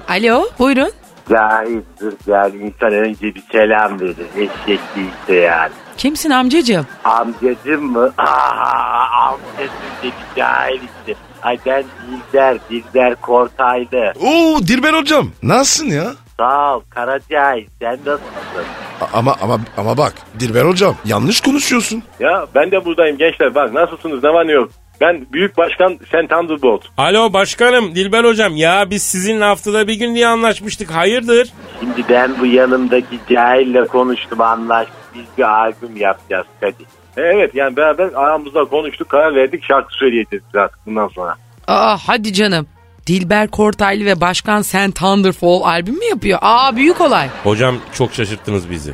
Alo 0.10 0.50
buyurun. 0.60 0.92
Cahildir 1.30 2.14
yani 2.28 2.56
insan 2.56 2.94
önce 2.94 3.36
bir 3.36 3.44
selam 3.52 4.00
verir. 4.00 4.16
Eşek 4.38 4.80
değilse 4.96 5.34
yani. 5.36 5.72
Kimsin 5.98 6.30
amcacığım? 6.30 6.88
Amcacım 7.04 7.84
mı? 7.92 8.12
Aa, 8.18 9.28
amcacım 9.30 9.74
dedi 10.04 10.14
cahil 10.38 10.80
işte. 11.00 11.20
Ay 11.44 11.58
ben 11.66 11.84
Dilber, 12.08 12.58
Dilber 12.70 13.16
Kortaylı. 13.16 14.14
Oo 14.22 14.60
Dilber 14.68 14.94
hocam. 14.94 15.30
Nasılsın 15.44 15.88
ya? 15.90 16.12
Sağ 16.40 16.76
ol 16.76 16.82
Karacahil 16.90 17.68
sen 17.80 17.92
nasılsın? 18.06 18.66
A- 19.02 19.18
Ama 19.18 19.36
ama 19.42 19.60
ama 19.78 19.98
bak 19.98 20.14
Dilber 20.40 20.66
hocam 20.66 20.96
yanlış 21.06 21.42
konuşuyorsun. 21.42 22.04
Ya 22.20 22.46
ben 22.56 22.72
de 22.72 22.86
buradayım 22.86 23.18
gençler 23.18 23.56
bak 23.56 23.74
nasılsınız 23.74 24.24
ne 24.24 24.30
var 24.30 24.48
ne 24.48 24.52
yok. 24.52 24.70
Ben 25.02 25.26
Büyük 25.34 25.58
Başkan 25.58 26.00
Sen 26.12 26.28
Thunderbolt. 26.28 26.82
Alo 26.98 27.34
başkanım 27.34 27.96
Dilber 27.96 28.24
hocam 28.24 28.56
ya 28.56 28.90
biz 28.90 29.04
sizinle 29.04 29.44
haftada 29.46 29.88
bir 29.88 29.94
gün 29.94 30.16
diye 30.16 30.28
anlaşmıştık 30.28 30.92
hayırdır? 30.92 31.50
Şimdi 31.80 32.04
ben 32.10 32.32
bu 32.40 32.46
yanımdaki 32.46 33.20
cahille 33.30 33.86
konuştum 33.86 34.42
anlaştık. 34.42 34.96
Biz 35.16 35.24
bir 35.38 35.44
albüm 35.44 35.98
yapacağız 35.98 36.46
Kadir. 36.62 36.86
E, 37.18 37.22
Evet 37.22 37.56
yani 37.56 37.78
beraber 37.78 38.10
aramızda 38.16 38.66
konuştuk 38.66 39.10
karar 39.10 39.36
verdik 39.36 39.64
şarkı 39.64 39.94
söyleyeceğiz 39.94 40.44
biraz 40.54 40.70
bundan 40.86 41.08
sonra. 41.08 41.36
Aa 41.68 41.98
hadi 42.08 42.34
canım. 42.34 42.68
Dilber 43.08 43.48
Kortaylı 43.48 44.06
ve 44.06 44.22
Başkan 44.22 44.62
Sen 44.62 44.92
Thunderfall 44.92 45.62
albüm 45.64 45.96
mü 45.96 46.06
yapıyor? 46.10 46.40
Aa 46.42 46.76
büyük 46.76 47.02
olay. 47.02 47.28
Hocam 47.44 47.76
çok 47.94 48.14
şaşırttınız 48.14 48.70
bizi. 48.70 48.94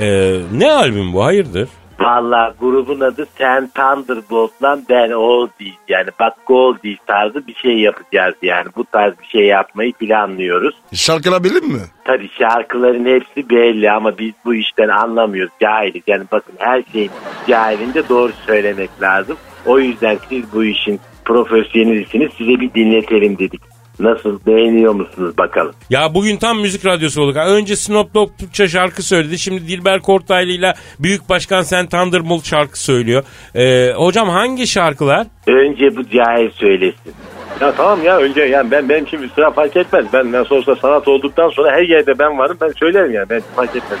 Ee, 0.00 0.38
ne 0.52 0.72
albüm 0.72 1.12
bu 1.12 1.24
hayırdır? 1.24 1.68
Valla 2.00 2.54
grubun 2.60 3.00
adı 3.00 3.26
Sen 3.38 3.68
Thunderbolt'la 3.68 4.80
ben 4.88 5.10
o 5.10 5.48
değil. 5.60 5.76
Yani 5.88 6.08
bak 6.20 6.34
gol 6.46 6.76
değil 6.84 6.98
tarzı 7.06 7.46
bir 7.46 7.54
şey 7.54 7.78
yapacağız 7.78 8.34
yani. 8.42 8.66
Bu 8.76 8.84
tarz 8.84 9.14
bir 9.20 9.26
şey 9.26 9.46
yapmayı 9.46 9.92
planlıyoruz. 9.92 10.74
Şarkılar 10.94 11.44
bilir 11.44 11.62
mi? 11.62 11.80
Tabii 12.04 12.30
şarkıların 12.38 13.04
hepsi 13.04 13.50
belli 13.50 13.90
ama 13.90 14.18
biz 14.18 14.32
bu 14.44 14.54
işten 14.54 14.88
anlamıyoruz. 14.88 15.52
Cahiliz. 15.60 16.02
Yani 16.06 16.24
bakın 16.32 16.54
her 16.58 16.82
şeyin 16.92 17.10
cahilinde 17.48 18.08
doğru 18.08 18.32
söylemek 18.46 18.90
lazım. 19.02 19.36
O 19.66 19.78
yüzden 19.78 20.18
siz 20.28 20.52
bu 20.52 20.64
işin 20.64 21.00
profesyonelisiniz. 21.24 22.32
Size 22.38 22.60
bir 22.60 22.74
dinletelim 22.74 23.38
dedik. 23.38 23.71
Nasıl 24.02 24.38
beğeniyor 24.46 24.94
musunuz 24.94 25.38
bakalım? 25.38 25.72
Ya 25.90 26.14
bugün 26.14 26.36
tam 26.36 26.60
müzik 26.60 26.86
radyosu 26.86 27.22
olduk. 27.22 27.36
Önce 27.36 27.76
Snoop 27.76 28.14
Dogg 28.14 28.30
Türkçe 28.38 28.68
şarkı 28.68 29.02
söyledi. 29.02 29.38
Şimdi 29.38 29.68
Dilber 29.68 30.00
Kortaylı 30.00 30.52
ile 30.52 30.74
Büyük 30.98 31.28
Başkan 31.28 31.62
Sen 31.62 31.86
Thunderbolt 31.86 32.44
şarkı 32.44 32.82
söylüyor. 32.82 33.24
Ee, 33.54 33.92
hocam 33.96 34.28
hangi 34.28 34.66
şarkılar? 34.66 35.26
Önce 35.46 35.96
bu 35.96 36.02
cahil 36.10 36.50
söylesin. 36.50 37.12
Ya 37.60 37.72
tamam 37.76 38.04
ya 38.04 38.18
önce 38.18 38.42
yani 38.42 38.70
ben 38.70 38.88
benim 38.88 39.04
için 39.04 39.30
sıra 39.34 39.50
fark 39.50 39.76
etmez. 39.76 40.04
Ben 40.12 40.32
nasıl 40.32 40.54
olsa 40.54 40.76
sanat 40.76 41.08
olduktan 41.08 41.48
sonra 41.48 41.72
her 41.72 41.82
yerde 41.82 42.18
ben 42.18 42.38
varım 42.38 42.56
ben 42.60 42.72
söylerim 42.78 43.12
yani 43.12 43.30
ben 43.30 43.42
fark 43.56 43.76
etmez. 43.76 44.00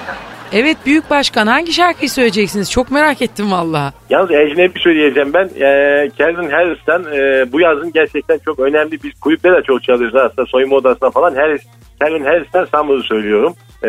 Evet 0.52 0.76
büyük 0.86 1.10
başkan 1.10 1.46
hangi 1.46 1.72
şarkıyı 1.72 2.10
söyleyeceksiniz? 2.10 2.70
Çok 2.70 2.90
merak 2.90 3.22
ettim 3.22 3.52
valla. 3.52 3.92
Yalnız 4.10 4.30
ecnebi 4.30 4.78
söyleyeceğim 4.78 5.34
ben. 5.34 5.44
Ee, 5.44 6.10
Calvin 6.18 6.50
Harris'ten 6.50 7.00
e, 7.00 7.52
bu 7.52 7.60
yazın 7.60 7.92
gerçekten 7.92 8.38
çok 8.44 8.58
önemli 8.58 9.02
bir 9.02 9.14
kulüpte 9.20 9.48
de 9.48 9.62
çok 9.66 9.82
çalıyoruz 9.82 10.16
aslında 10.16 10.46
soyunma 10.46 10.76
odasında 10.76 11.10
falan. 11.10 11.34
Harris, 11.34 11.62
Calvin 12.00 12.24
Harris'ten 12.24 12.64
Summer'ı 12.64 13.02
söylüyorum. 13.02 13.54
Ee, 13.84 13.88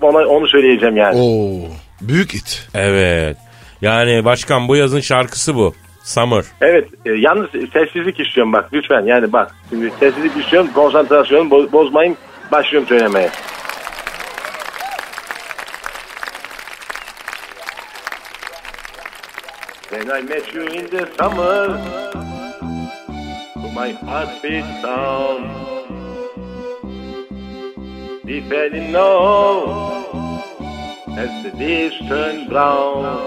ona, 0.00 0.26
onu 0.26 0.48
söyleyeceğim 0.48 0.96
yani. 0.96 1.20
Oo 1.20 1.68
büyük 2.00 2.34
it. 2.34 2.68
Evet. 2.74 3.36
Yani 3.82 4.24
başkan 4.24 4.68
bu 4.68 4.76
yazın 4.76 5.00
şarkısı 5.00 5.54
bu. 5.54 5.74
Summer. 6.06 6.44
Evet 6.60 6.88
e, 7.06 7.10
yalnız 7.10 7.50
sessizlik 7.50 8.20
istiyorum 8.20 8.52
bak 8.52 8.68
lütfen 8.72 9.06
yani 9.06 9.32
bak. 9.32 9.54
Şimdi 9.70 9.92
sessizlik 10.00 10.36
istiyorum 10.36 10.70
konsantrasyonumu 10.74 11.50
bo- 11.54 11.72
bozmayın 11.72 12.16
başlıyorum 12.52 12.88
söylemeye. 12.88 13.30
When 19.90 20.10
I 20.10 20.22
met 20.22 20.54
you 20.54 20.62
in 20.64 20.86
the 20.86 21.06
summer 21.18 21.68
my 23.74 23.92
heartbeat 23.92 24.82
sound 24.82 25.44
We 28.24 28.40
fell 28.48 28.74
in 28.74 28.92
love 28.92 29.68
As 31.18 31.42
the 31.42 31.50
days 31.58 31.92
turned 32.08 32.48
brown 32.48 33.26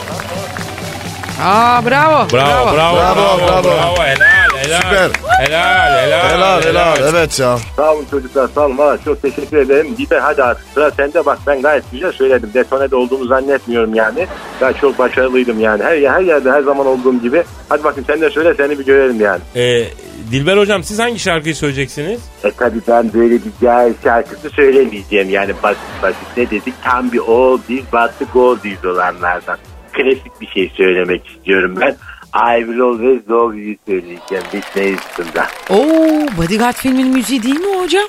Aa 1.43 1.81
bravo. 1.85 2.27
Bravo, 2.29 2.75
bravo, 2.75 2.95
bravo, 2.95 3.17
Bravo, 3.17 3.37
bravo, 3.39 3.63
bravo. 3.63 3.95
Helal, 4.03 4.57
helal. 4.63 4.81
Süper. 4.81 5.09
Helal, 5.39 6.03
helal. 6.03 6.29
Helal 6.29 6.63
helal 6.63 6.97
evet 7.15 7.39
ya. 7.39 7.57
Sağ 7.75 7.93
olun 7.93 8.05
çocuklar 8.11 8.47
sağ 8.55 8.65
olun 8.65 8.77
valla 8.77 8.97
çok 9.05 9.21
teşekkür 9.21 9.57
ederim. 9.57 9.95
Gider 9.97 10.19
hadi 10.19 10.43
artık 10.43 10.65
sıra 10.73 10.91
sende 10.91 11.25
bak 11.25 11.39
ben 11.47 11.61
gayet 11.61 11.83
güzel 11.91 12.11
söyledim. 12.11 12.51
Detonede 12.53 12.95
olduğumu 12.95 13.25
zannetmiyorum 13.25 13.95
yani. 13.95 14.27
Ben 14.61 14.73
çok 14.73 14.99
başarılıydım 14.99 15.59
yani. 15.59 15.83
Her, 15.83 15.97
her 15.97 16.21
yerde 16.21 16.51
her 16.51 16.61
zaman 16.61 16.87
olduğum 16.87 17.21
gibi. 17.21 17.43
Hadi 17.69 17.83
bakayım 17.83 18.05
sen 18.07 18.21
de 18.21 18.29
söyle 18.29 18.53
seni 18.57 18.79
bir 18.79 18.85
görelim 18.85 19.21
yani. 19.21 19.39
Ee, 19.55 19.83
Dilber 20.31 20.57
hocam 20.57 20.83
siz 20.83 20.99
hangi 20.99 21.19
şarkıyı 21.19 21.55
söyleyeceksiniz? 21.55 22.21
E 22.43 22.51
tabi 22.51 22.77
ben 22.87 23.13
böyle 23.13 23.33
bir 23.35 23.51
cahil 23.61 23.93
şarkısı 24.03 24.49
söylemeyeceğim 24.49 25.29
yani 25.29 25.53
basit 25.63 25.81
basit 26.01 26.37
ne 26.37 26.49
dedik 26.49 26.73
tam 26.83 27.11
bir 27.11 27.19
oldies 27.19 27.83
but 27.93 28.19
the 28.19 28.25
goldies 28.33 28.85
olanlardan. 28.85 29.57
Klasik 29.93 30.41
bir 30.41 30.47
şey 30.47 30.71
söylemek 30.75 31.27
istiyorum 31.27 31.75
ben. 31.81 31.95
I 32.33 32.59
will 32.59 32.81
always 32.81 33.29
love 33.29 33.57
you 33.57 33.75
söyleyeceğim 33.87 34.43
Whitney 34.51 34.95
Houston'da. 34.95 35.47
Oo 35.69 36.37
Bodyguard 36.37 36.75
filminin 36.75 37.13
müziği 37.13 37.43
değil 37.43 37.59
mi 37.59 37.77
hocam? 37.81 38.05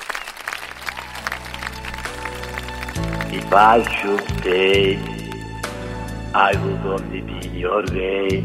If 3.32 3.52
I 3.52 3.82
should 4.00 4.20
stay 4.40 4.92
I 6.34 6.52
would 6.54 6.84
only 6.86 7.20
be 7.20 7.46
in 7.46 7.58
your 7.58 7.86
way 7.86 8.44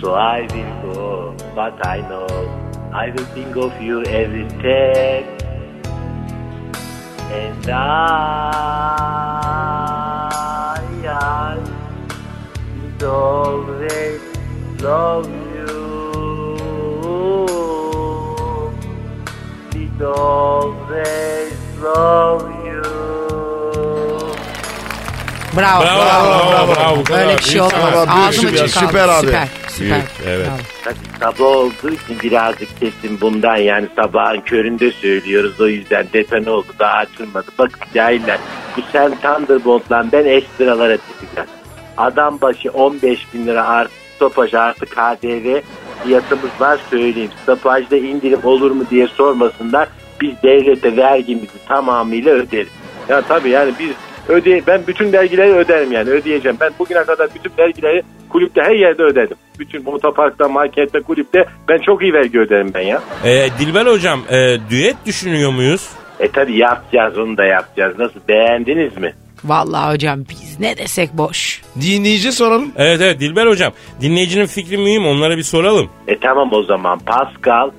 So 0.00 0.14
I 0.14 0.40
will 0.48 0.94
go 0.94 1.34
but 1.56 1.86
I 1.86 2.00
know 2.02 2.28
I 2.92 3.10
will 3.10 3.26
think 3.34 3.56
of 3.56 3.72
you 3.82 4.02
every 4.02 4.48
step 4.50 5.40
And 7.32 7.70
I, 7.70 7.80
always 13.02 14.20
love 14.82 15.26
you 15.26 15.90
Will 19.72 20.14
always 20.14 21.52
love 21.82 22.42
you 22.66 22.82
Bravo. 25.56 25.82
Bravo, 25.82 26.50
bravo, 26.50 26.74
bravo. 26.74 27.04
Kadar 27.04 27.26
Böyle 27.26 27.38
bir 27.38 27.42
şey 27.42 27.60
olmaz. 27.60 28.08
Ağzım 28.08 28.32
süper, 28.48 28.64
açık 28.64 28.74
kaldı. 28.74 28.86
süper 28.86 29.08
abi. 29.08 29.26
Süper. 29.26 29.48
Süper. 29.68 29.90
Büyük, 29.90 30.10
evet. 30.26 30.46
Bravo. 30.46 30.58
Tabii 30.84 31.18
sabah 31.20 31.50
olduğu 31.56 31.90
için 31.90 32.20
birazcık 32.22 32.80
kesin 32.80 33.20
bundan 33.20 33.56
yani 33.56 33.88
sabahın 33.96 34.40
köründe 34.40 34.92
söylüyoruz 34.92 35.60
o 35.60 35.66
yüzden 35.66 36.06
detone 36.12 36.50
oldu 36.50 36.66
daha 36.78 36.92
açılmadı. 36.96 37.46
Bakın 37.58 37.80
cahiller 37.94 38.38
bu 38.76 38.80
sen 38.92 39.14
Thunderbolt'la 39.20 40.06
ben 40.12 40.24
ekstralara 40.24 40.96
çıkacağım. 40.96 41.48
Adam 42.00 42.40
başı 42.40 42.70
15 42.70 43.34
bin 43.34 43.46
lira 43.46 43.68
artı 43.68 43.92
stopaj 44.16 44.54
artı 44.54 44.86
KDV 44.86 45.60
fiyatımız 46.04 46.50
var 46.60 46.80
söyleyeyim. 46.90 47.30
Stopajda 47.42 47.96
indirim 47.96 48.40
olur 48.44 48.70
mu 48.70 48.84
diye 48.90 49.06
sormasınlar. 49.06 49.88
Biz 50.20 50.30
devlete 50.42 50.96
vergimizi 50.96 51.66
tamamıyla 51.68 52.32
öderiz. 52.32 52.68
Ya 53.08 53.22
tabii 53.22 53.50
yani 53.50 53.72
biz 53.78 53.90
öde 54.28 54.62
ben 54.66 54.82
bütün 54.86 55.12
vergileri 55.12 55.52
öderim 55.52 55.92
yani 55.92 56.10
ödeyeceğim. 56.10 56.56
Ben 56.60 56.70
bugüne 56.78 57.04
kadar 57.04 57.28
bütün 57.34 57.52
vergileri 57.58 58.02
kulüpte 58.28 58.62
her 58.62 58.74
yerde 58.74 59.02
ödedim. 59.02 59.36
Bütün 59.58 59.84
otoparkta, 59.84 60.48
markette, 60.48 61.00
kulüpte 61.00 61.44
ben 61.68 61.78
çok 61.78 62.02
iyi 62.02 62.12
vergi 62.12 62.40
öderim 62.40 62.70
ben 62.74 62.80
ya. 62.80 63.02
Ee, 63.24 63.46
Dilber 63.58 63.86
hocam 63.86 64.20
e, 64.30 64.56
düet 64.70 64.96
düşünüyor 65.06 65.52
muyuz? 65.52 65.90
E 66.20 66.28
tabii 66.28 66.56
yapacağız 66.56 67.18
onu 67.18 67.36
da 67.36 67.44
yapacağız. 67.44 67.98
Nasıl 67.98 68.20
beğendiniz 68.28 68.96
mi? 68.96 69.14
Vallahi 69.44 69.94
hocam 69.94 70.20
biz 70.30 70.60
ne 70.60 70.76
desek 70.76 71.12
boş. 71.12 71.62
Dinleyici 71.80 72.32
soralım. 72.32 72.72
Evet 72.76 73.00
evet 73.00 73.20
Dilber 73.20 73.46
hocam. 73.46 73.72
Dinleyicinin 74.00 74.46
fikri 74.46 74.76
mühim 74.78 75.06
onlara 75.06 75.36
bir 75.36 75.42
soralım. 75.42 75.90
E 76.08 76.18
tamam 76.18 76.48
o 76.52 76.62
zaman 76.62 76.98
Pascal 76.98 77.70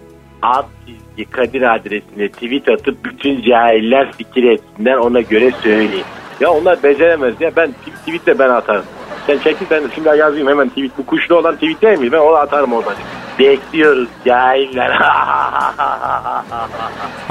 alt 0.42 0.66
çizgi 0.88 1.32
Kadir 1.32 1.76
adresine 1.76 2.30
tweet 2.30 2.70
atıp 2.70 3.06
bütün 3.06 3.42
cahiller 3.42 4.12
fikir 4.12 4.44
etsinler 4.44 4.96
ona 4.96 5.22
göre 5.22 5.52
söyleyeyim. 5.64 6.06
Ya 6.40 6.52
onlar 6.52 6.84
beceremez 6.84 7.34
ya 7.40 7.52
ben 7.56 7.74
tweet 8.06 8.26
de 8.26 8.40
ben 8.40 8.50
atarım. 8.50 8.86
Sen 9.28 9.38
çekil 9.38 9.66
ben 9.72 9.84
şimdi 9.96 10.10
yazayım 10.10 10.48
hemen 10.48 10.70
tweet. 10.70 10.98
Bu 10.98 11.06
kuşlu 11.06 11.36
olan 11.36 11.56
tweet 11.56 11.82
değil 11.82 12.00
mi? 12.00 12.12
Ben 12.12 12.18
onu 12.18 12.36
atarım 12.36 12.74
oradan. 12.74 12.96
Bekliyoruz 13.40 14.10
cahiller. 14.26 14.92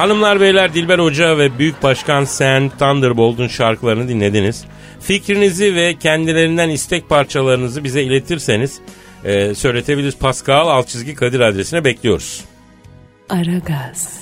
Hanımlar 0.00 0.40
beyler 0.40 0.74
Dilber 0.74 0.98
Hoca 0.98 1.38
ve 1.38 1.58
Büyük 1.58 1.82
Başkan 1.82 2.24
Sen 2.24 2.68
Thunderbolt'un 2.68 3.48
şarkılarını 3.48 4.08
dinlediniz. 4.08 4.64
Fikrinizi 5.00 5.74
ve 5.74 5.94
kendilerinden 5.98 6.68
istek 6.68 7.08
parçalarınızı 7.08 7.84
bize 7.84 8.02
iletirseniz 8.02 8.78
e, 9.24 9.54
söyletebiliriz. 9.54 10.18
Pascal 10.18 10.68
alt 10.68 10.88
çizgi 10.88 11.14
Kadir 11.14 11.40
adresine 11.40 11.84
bekliyoruz. 11.84 12.44
Aragaz, 13.28 14.20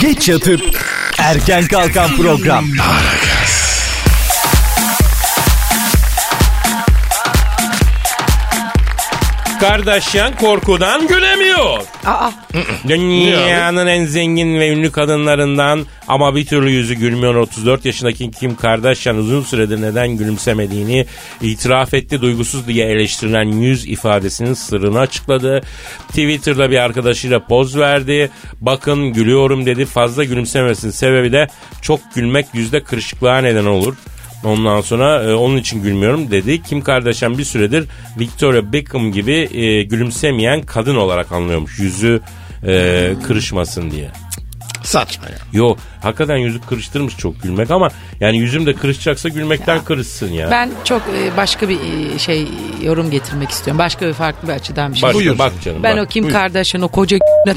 Geç 0.00 0.28
yatıp 0.28 0.60
erken 1.18 1.66
kalkan 1.66 2.16
program. 2.16 2.64
Kardashian 9.60 10.36
korkudan 10.36 11.08
gülemiyor. 11.08 11.80
Aa 12.06 12.30
Dünyanın 12.88 13.86
en 13.86 14.04
zengin 14.04 14.60
ve 14.60 14.68
ünlü 14.68 14.92
kadınlarından 14.92 15.86
ama 16.08 16.36
bir 16.36 16.46
türlü 16.46 16.70
yüzü 16.70 16.94
gülmüyor 16.94 17.34
34 17.34 17.84
yaşındaki 17.84 18.30
Kim 18.30 18.56
Kardashian 18.56 19.16
uzun 19.16 19.42
süredir 19.42 19.82
neden 19.82 20.08
gülümsemediğini 20.08 21.06
itiraf 21.42 21.94
etti. 21.94 22.20
Duygusuz 22.20 22.66
diye 22.66 22.86
eleştirilen 22.86 23.44
yüz 23.44 23.86
ifadesinin 23.86 24.54
sırrını 24.54 24.98
açıkladı. 24.98 25.62
Twitter'da 26.08 26.70
bir 26.70 26.78
arkadaşıyla 26.78 27.46
poz 27.46 27.78
verdi. 27.78 28.30
Bakın 28.60 29.12
gülüyorum 29.12 29.66
dedi. 29.66 29.86
Fazla 29.86 30.24
gülümsemesinin 30.24 30.92
sebebi 30.92 31.32
de 31.32 31.48
çok 31.82 32.00
gülmek 32.14 32.46
yüzde 32.54 32.82
kırışıklığa 32.82 33.38
neden 33.38 33.66
olur. 33.66 33.96
Ondan 34.44 34.80
sonra 34.80 35.22
e, 35.22 35.34
onun 35.34 35.56
için 35.56 35.82
gülmüyorum 35.82 36.30
dedi. 36.30 36.62
Kim 36.62 36.82
Kardashian 36.82 37.38
bir 37.38 37.44
süredir 37.44 37.88
Victoria 38.18 38.72
Beckham 38.72 39.12
gibi 39.12 39.48
e, 39.52 39.82
gülümsemeyen 39.82 40.62
kadın 40.62 40.96
olarak 40.96 41.32
anlıyormuş. 41.32 41.78
Yüzü 41.78 42.20
e, 42.66 43.12
kırışmasın 43.26 43.90
diye. 43.90 44.10
Saçma 44.82 45.24
ya. 45.26 45.36
Yo 45.52 45.76
hakikaten 46.02 46.36
yüzü 46.36 46.60
kırıştırmış 46.60 47.16
çok 47.16 47.42
gülmek 47.42 47.70
ama 47.70 47.88
yani 48.20 48.38
yüzüm 48.38 48.66
de 48.66 48.74
kırışacaksa 48.74 49.28
gülmekten 49.28 49.84
kırışsın 49.84 50.32
ya. 50.32 50.50
ben 50.50 50.70
çok 50.84 51.02
e, 51.02 51.36
başka 51.36 51.68
bir 51.68 51.78
e, 51.80 52.18
şey 52.18 52.48
yorum 52.82 53.10
getirmek 53.10 53.50
istiyorum. 53.50 53.78
Başka 53.78 54.06
bir 54.06 54.12
farklı 54.12 54.48
bir 54.48 54.52
açıdan 54.52 54.92
bir 54.92 54.98
şey. 54.98 55.14
Buyur. 55.14 55.38
bak 55.38 55.52
canım 55.64 55.82
ben 55.82 55.96
bak. 55.96 56.04
o 56.04 56.08
Kim. 56.08 56.28
Kardashian 56.28 56.82
o 56.82 56.88
koca 56.88 57.18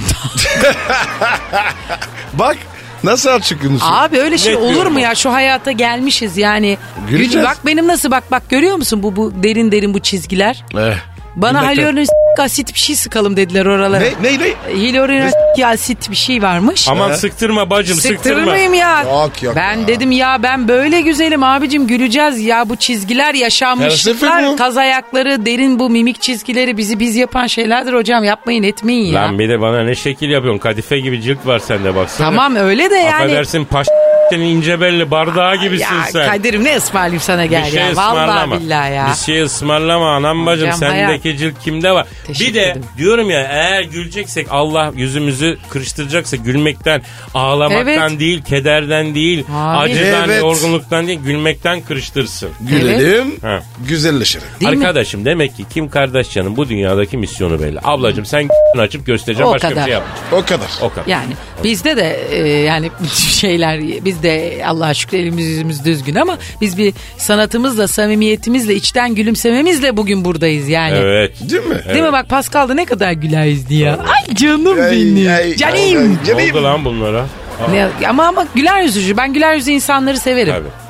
Bak 2.33 2.57
nasıl 3.03 3.29
açık 3.29 3.61
konuşuyor. 3.61 3.91
Abi 3.93 4.17
öyle 4.19 4.37
şey 4.37 4.55
olur 4.55 4.85
mu 4.85 4.99
ya 4.99 5.15
şu 5.15 5.33
hayata 5.33 5.71
gelmişiz 5.71 6.37
yani. 6.37 6.77
Güleceğiz. 7.09 7.33
Gül- 7.33 7.43
Bak 7.43 7.57
benim 7.65 7.87
nasıl 7.87 8.11
bak 8.11 8.31
bak 8.31 8.49
görüyor 8.49 8.75
musun 8.75 9.03
bu 9.03 9.15
bu 9.15 9.43
derin 9.43 9.71
derin 9.71 9.93
bu 9.93 9.99
çizgiler? 9.99 10.63
Eh. 10.77 11.12
Bana 11.35 11.59
Gülmekten. 11.59 11.83
halyorunu 11.83 12.05
asit 12.39 12.73
bir 12.73 12.79
şey 12.79 12.95
sıkalım 12.95 13.37
dediler 13.37 13.65
oralara. 13.65 13.99
Ne, 14.03 14.09
ne, 14.23 14.39
ne? 14.39 14.81
Hyaluronik 14.81 15.33
asit 15.65 16.11
bir 16.11 16.15
şey 16.15 16.41
varmış. 16.41 16.87
Aman 16.89 17.11
sıktırma 17.13 17.69
bacım 17.69 17.95
Sıktırır 17.97 18.15
sıktırma. 18.17 18.51
mıyım 18.51 18.73
ya? 18.73 19.03
Yok, 19.03 19.43
yok 19.43 19.55
ben 19.55 19.77
ya. 19.77 19.87
dedim 19.87 20.11
ya 20.11 20.43
ben 20.43 20.67
böyle 20.67 21.01
güzelim 21.01 21.43
abicim 21.43 21.87
güleceğiz 21.87 22.39
ya 22.39 22.69
bu 22.69 22.75
çizgiler 22.75 23.25
Felsefe 23.25 23.43
yaşanmışlıklar 23.43 24.45
bu. 24.47 24.55
kaz 24.57 24.77
ayakları 24.77 25.45
derin 25.45 25.79
bu 25.79 25.89
mimik 25.89 26.21
çizgileri 26.21 26.77
bizi 26.77 26.99
biz 26.99 27.15
yapan 27.15 27.47
şeylerdir 27.47 27.93
hocam 27.93 28.23
yapmayın 28.23 28.63
etmeyin 28.63 29.13
ya. 29.13 29.21
Lan 29.21 29.39
bir 29.39 29.49
de 29.49 29.61
bana 29.61 29.83
ne 29.83 29.95
şekil 29.95 30.29
yapıyorsun? 30.29 30.59
Kadife 30.59 30.99
gibi 30.99 31.21
cilt 31.21 31.45
var 31.45 31.59
sende 31.59 31.95
baksana. 31.95 32.27
Tamam 32.27 32.55
öyle 32.55 32.89
de 32.89 32.95
yani. 32.95 33.13
Affedersin 33.23 33.65
paş 33.65 33.87
senin 34.33 34.45
ince 34.45 34.81
belli 34.81 35.11
bardağı 35.11 35.55
gibisin 35.55 35.83
Ya 35.95 36.03
sen. 36.11 36.27
Kadir'im 36.31 36.63
ne 36.63 36.77
ısmarlayayım 36.77 37.21
sana 37.21 37.45
gel 37.45 37.65
bir 37.65 37.71
şey 37.71 37.79
ya. 37.81 37.91
ısmarlama. 37.91 38.27
Vallahi 38.47 38.61
billahi 38.61 38.93
ya. 38.93 39.07
Bir 39.11 39.15
şey 39.25 39.41
ısmarlama 39.41 40.15
anam 40.15 40.45
bacım. 40.45 40.67
Hocam, 40.67 40.79
Sendeki 40.79 41.37
cilt 41.37 41.59
kimde 41.63 41.91
var? 41.91 42.07
Teşekkür 42.27 42.49
bir 42.49 42.53
de 42.55 42.63
ederim. 42.63 42.85
diyorum 42.97 43.29
ya 43.29 43.39
eğer 43.41 43.81
güleceksek 43.83 44.47
Allah 44.51 44.91
yüzümüzü 44.95 45.57
kırıştıracaksa 45.69 46.37
gülmekten, 46.37 47.01
ağlamaktan 47.33 48.09
Evet. 48.09 48.19
değil, 48.19 48.41
kederden 48.43 49.15
değil, 49.15 49.45
Abi. 49.53 49.77
acıdan, 49.91 50.29
Evet. 50.29 50.41
yorgunluktan 50.41 51.07
değil, 51.07 51.19
gülmekten 51.19 51.81
kırıştırsın. 51.81 52.49
Gülelim, 52.61 53.35
Ha. 53.41 53.59
güzelleşelim. 53.87 54.47
Değil 54.59 54.71
mi? 54.71 54.77
Arkadaşım 54.87 55.25
demek 55.25 55.57
ki 55.57 55.65
Kim 55.73 55.89
Kardashian'ın 55.89 56.57
bu 56.57 56.69
dünyadaki 56.69 57.17
misyonu 57.17 57.61
belli. 57.61 57.79
Ablacım 57.83 58.25
sen 58.25 58.49
açıp 58.77 59.05
göstereceğim 59.05 59.49
O 59.49 59.53
başka 59.53 59.69
kadar. 59.69 59.81
bir 59.81 59.85
şey 59.85 59.93
yapmayacaksın. 59.93 60.37
O 60.37 60.41
kadar. 60.45 60.67
O 60.81 60.89
kadar. 60.89 61.07
Yani 61.07 61.33
bizde 61.63 61.97
de 61.97 62.19
e, 62.31 62.47
yani 62.47 62.89
şeyler 63.13 63.79
biz 64.05 64.22
de 64.23 64.63
Allah'a 64.67 64.93
şükür 64.93 65.17
elimiz 65.17 65.45
yüzümüz 65.45 65.86
düzgün 65.86 66.15
ama 66.15 66.38
biz 66.62 66.77
bir 66.77 66.93
sanatımızla 67.17 67.88
samimiyetimizle 67.88 68.75
içten 68.75 69.15
gülümsememizle 69.15 69.97
bugün 69.97 70.25
buradayız 70.25 70.69
yani. 70.69 70.97
Evet. 70.97 71.31
Değil 71.49 71.63
mi? 71.63 71.81
Değil 71.93 72.03
mi 72.03 72.12
bak 72.12 72.29
Pascal 72.29 72.69
da 72.69 72.73
ne 72.73 72.86
kadar 72.86 73.12
güler 73.12 73.45
yüzlü 73.45 73.73
ya. 73.75 73.93
Ay 73.97 74.36
canım 74.36 74.77
benim. 74.77 75.31
ay, 75.31 75.55
Canım. 75.55 75.75
ay, 75.75 75.95
Ne 75.95 76.25
canım. 76.27 76.49
oldu 76.51 76.63
lan 76.63 76.86
bunlara? 76.86 77.25
Ne- 77.71 78.07
ama 78.07 78.27
ama 78.27 78.45
güler 78.55 78.81
yüzlü. 78.81 79.17
Ben 79.17 79.33
güler 79.33 79.55
yüzlü 79.55 79.71
insanları 79.71 80.17
severim. 80.19 80.53
Tabii. 80.53 80.83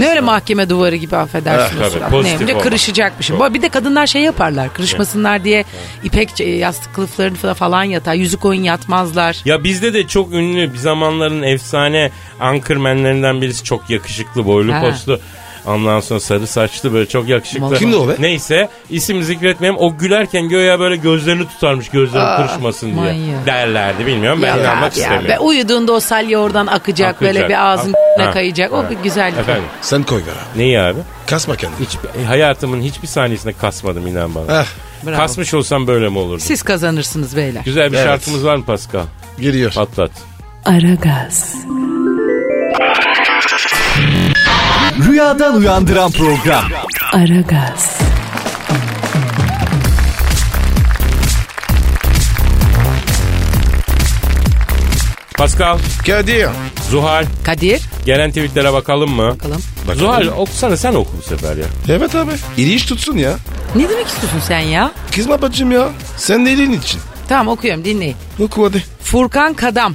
Ne 0.00 0.08
öyle 0.08 0.20
mahkeme 0.20 0.68
duvarı 0.70 0.96
gibi 0.96 1.16
affedersin. 1.16 1.76
O 1.76 1.80
tabii, 1.80 1.90
surat. 1.90 2.10
pozitif 2.10 2.40
ne, 2.40 2.46
de 2.48 2.52
olmak. 2.52 2.62
kırışacakmışım. 2.64 3.38
Çok. 3.38 3.54
Bir 3.54 3.62
de 3.62 3.68
kadınlar 3.68 4.06
şey 4.06 4.22
yaparlar. 4.22 4.74
Kırışmasınlar 4.74 5.44
diye 5.44 5.64
ipek 6.04 6.40
e, 6.40 6.44
yastık 6.50 6.94
kılıflarını 6.94 7.36
falan- 7.36 7.54
falan 7.54 7.84
yatar. 7.84 8.14
Yüzük 8.14 8.44
oyun 8.44 8.62
yatmazlar. 8.62 9.36
Ya 9.44 9.64
bizde 9.64 9.94
de 9.94 10.06
çok 10.06 10.32
ünlü 10.32 10.72
bir 10.72 10.78
zamanların 10.78 11.42
efsane 11.42 12.10
anchormenlerinden 12.40 13.42
birisi 13.42 13.64
çok 13.64 13.90
yakışıklı 13.90 14.46
boylu 14.46 14.74
Ha. 14.74 14.80
postlu. 14.80 15.20
Ondan 15.66 16.00
sonra 16.00 16.20
sarı 16.20 16.46
saçlı 16.46 16.92
böyle 16.92 17.08
çok 17.08 17.28
yakışıklı. 17.28 17.74
Kimdi 17.78 17.96
o 17.96 18.08
be? 18.08 18.16
Neyse 18.18 18.68
isim 18.90 19.22
zikretmeyeyim. 19.22 19.80
O 19.80 19.98
gülerken 19.98 20.48
göğe 20.48 20.78
böyle 20.80 20.96
gözlerini 20.96 21.48
tutarmış 21.48 21.88
gözleri 21.88 22.36
kırışmasın 22.36 22.86
diye. 22.86 22.96
manyak. 22.96 23.46
Derlerdi 23.46 24.06
bilmiyorum 24.06 24.42
ben 24.42 24.48
Ya, 24.56 24.60
inanmak 24.62 24.82
ya, 24.96 25.02
istemiyorum. 25.02 25.28
Be, 25.28 25.38
uyuduğunda 25.38 25.92
o 25.92 26.00
salya 26.00 26.38
oradan 26.38 26.66
akacak, 26.66 27.08
Akacak. 27.10 27.20
böyle 27.22 27.48
bir 27.48 27.66
ağzın 27.72 27.94
Ha. 28.18 28.30
kayacak. 28.30 28.72
O 28.72 28.78
Ha. 28.78 28.90
bir 28.90 28.96
güzellik. 28.96 29.38
Efendim 29.38 29.62
Sen 29.80 30.02
koy 30.02 30.18
ver. 30.18 30.34
neyi 30.62 30.80
abi? 30.80 30.98
Kasma 31.26 31.56
kendini. 31.56 31.80
Hiç, 31.86 31.96
e, 32.22 32.24
hayatımın 32.24 32.80
hiçbir 32.80 33.08
saniyesinde 33.08 33.52
kasmadım 33.52 34.06
inan 34.06 34.34
bana. 34.34 34.44
Ah, 34.58 34.66
Bravo. 35.06 35.16
Kasmış 35.16 35.54
olsam 35.54 35.86
böyle 35.86 36.08
mi 36.08 36.18
olurdu? 36.18 36.40
Siz 36.40 36.62
kazanırsınız 36.62 37.36
beyler. 37.36 37.62
Güzel 37.64 37.92
bir 37.92 37.96
Evet. 37.96 38.06
şarkımız 38.06 38.44
var 38.44 38.56
mı 38.56 38.64
Pascal? 38.64 39.02
geliyor. 39.40 39.72
Patlat. 39.74 40.10
Aragaz, 40.64 41.54
Rüyadan 45.06 45.56
uyandıran 45.56 46.12
program. 46.12 46.64
Aragaz, 47.12 47.98
Pascal, 55.38 55.78
Kadir. 56.06 56.48
Zuhal, 56.90 57.24
Kadir 57.44 57.80
gelen 58.06 58.30
tweetlere 58.30 58.72
bakalım 58.72 59.10
mı? 59.10 59.30
bakalım. 59.34 59.62
Bakalım. 59.88 59.98
Zuhal 59.98 60.26
okusana 60.26 60.76
sen 60.76 60.94
oku 60.94 61.10
bu 61.18 61.22
sefer 61.22 61.56
ya. 61.56 61.64
Evet 61.88 62.14
abi. 62.14 62.30
İyi 62.56 62.74
iş 62.74 62.84
tutsun 62.86 63.16
ya. 63.16 63.32
Ne 63.74 63.88
demek 63.88 64.06
istiyorsun 64.06 64.40
sen 64.48 64.58
ya? 64.60 64.92
Kızma 65.14 65.42
bacım 65.42 65.72
ya. 65.72 65.88
Sen 66.16 66.44
neyin 66.44 66.72
için? 66.72 67.00
Tamam 67.32 67.48
okuyorum 67.48 67.84
dinleyin. 67.84 68.16
Oku 68.40 68.64
hadi. 68.64 68.84
Furkan 69.00 69.54
Kadam. 69.54 69.94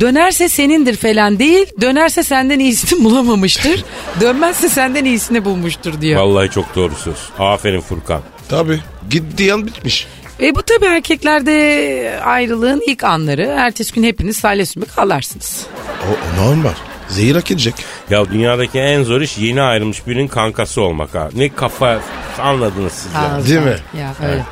Dönerse 0.00 0.48
senindir 0.48 0.96
falan 0.96 1.38
değil. 1.38 1.66
Dönerse 1.80 2.22
senden 2.22 2.58
iyisini 2.58 3.04
bulamamıştır. 3.04 3.84
Dönmezse 4.20 4.68
senden 4.68 5.04
iyisini 5.04 5.44
bulmuştur 5.44 6.00
diyor. 6.00 6.20
Vallahi 6.20 6.50
çok 6.50 6.76
doğru 6.76 6.94
söz. 6.94 7.16
Aferin 7.38 7.80
Furkan. 7.80 8.20
Tabii. 8.48 8.80
Gitti 9.10 9.54
an 9.54 9.66
bitmiş. 9.66 10.06
Ve 10.40 10.54
bu 10.54 10.62
tabii 10.62 10.86
erkeklerde 10.86 12.20
ayrılığın 12.24 12.82
ilk 12.86 13.04
anları. 13.04 13.42
Ertesi 13.42 13.94
gün 13.94 14.02
hepiniz 14.02 14.36
salya 14.36 14.66
sümük 14.66 14.98
ağlarsınız. 14.98 15.66
O, 16.02 16.10
o 16.42 16.46
normal. 16.46 16.74
Zehir 17.08 17.34
hak 17.34 17.50
edecek. 17.50 17.74
Ya 18.10 18.30
dünyadaki 18.30 18.78
en 18.78 19.02
zor 19.02 19.20
iş 19.20 19.38
yeni 19.38 19.62
ayrılmış 19.62 20.06
birinin 20.06 20.28
kankası 20.28 20.80
olmak 20.80 21.14
ha. 21.14 21.28
Ne 21.34 21.48
kafa 21.54 22.00
anladınız 22.42 22.92
siz 22.92 23.14
ya. 23.14 23.20
Ağızdan. 23.20 23.46
Değil 23.46 23.60
mi? 23.66 24.00
Ya, 24.00 24.14
öyle. 24.30 24.42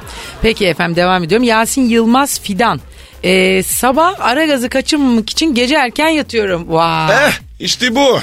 Peki 0.42 0.66
efendim 0.66 0.97
devam 0.97 1.25
ediyorum. 1.25 1.47
Yasin 1.47 1.83
Yılmaz 1.88 2.40
Fidan. 2.40 2.81
Ee, 3.25 3.62
sabah 3.62 4.14
ara 4.21 4.47
gazı 4.47 4.69
kaçırmamak 4.69 5.31
için 5.31 5.55
gece 5.55 5.75
erken 5.75 6.09
yatıyorum. 6.09 6.64
Vay. 6.69 7.27
Eh 7.27 7.33
işte 7.61 7.95
bu. 7.95 8.19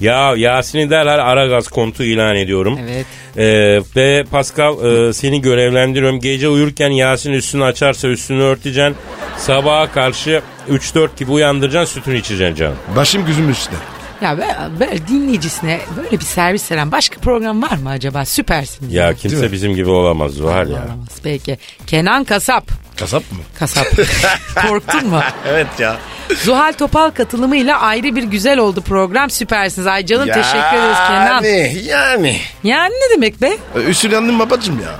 Ya 0.00 0.34
Yasin'i 0.36 0.90
derhal 0.90 1.18
Aragaz 1.18 1.68
kontu 1.68 2.02
ilan 2.04 2.36
ediyorum. 2.36 2.78
Evet. 2.82 3.06
Ee, 3.36 3.80
ve 3.96 4.24
Pascal 4.30 4.84
e, 4.84 5.12
seni 5.12 5.40
görevlendiriyorum. 5.40 6.20
Gece 6.20 6.48
uyurken 6.48 6.90
Yasin 6.90 7.32
üstünü 7.32 7.64
açarsa 7.64 8.08
üstünü 8.08 8.42
örteceksin. 8.42 8.96
Sabaha 9.36 9.92
karşı 9.92 10.42
3-4 10.70 11.08
gibi 11.18 11.30
uyandıracaksın 11.30 11.94
sütünü 12.00 12.18
içeceksin 12.18 12.54
canım. 12.54 12.76
Başım 12.96 13.26
gözüm 13.26 13.50
üstüne. 13.50 13.78
Ya 14.22 14.38
ben, 14.38 14.80
ben 14.80 14.88
dinleyicisine 15.08 15.80
böyle 15.96 16.10
bir 16.10 16.24
servis 16.24 16.72
veren 16.72 16.92
başka 16.92 17.20
program 17.20 17.62
var 17.62 17.76
mı 17.76 17.88
acaba? 17.90 18.24
Süpersiniz. 18.24 18.92
Ya 18.92 19.14
kimse 19.14 19.52
bizim 19.52 19.74
gibi 19.74 19.90
olamaz 19.90 20.32
Zuhal 20.32 20.70
ya. 20.70 20.76
Olamaz. 20.76 21.08
Peki. 21.22 21.58
Kenan 21.86 22.24
Kasap. 22.24 22.70
Kasap 22.98 23.32
mı? 23.32 23.38
Kasap. 23.58 23.86
Korktun 24.68 25.06
mu? 25.08 25.20
Evet 25.48 25.66
ya. 25.78 25.96
Zuhal 26.44 26.72
Topal 26.72 27.10
katılımıyla 27.10 27.80
ayrı 27.80 28.16
bir 28.16 28.22
güzel 28.22 28.58
oldu 28.58 28.80
program. 28.80 29.30
Süpersiniz. 29.30 29.86
Ay 29.86 30.06
canım 30.06 30.26
teşekkür 30.26 30.78
ederiz 30.78 30.96
Kenan. 31.08 31.42
Yani 31.42 31.82
yani. 31.86 32.36
Yani 32.64 32.94
ne 32.94 33.14
demek 33.16 33.42
be? 33.42 33.56
Üstülendim 33.88 34.38
babacım 34.38 34.80
ya. 34.80 34.94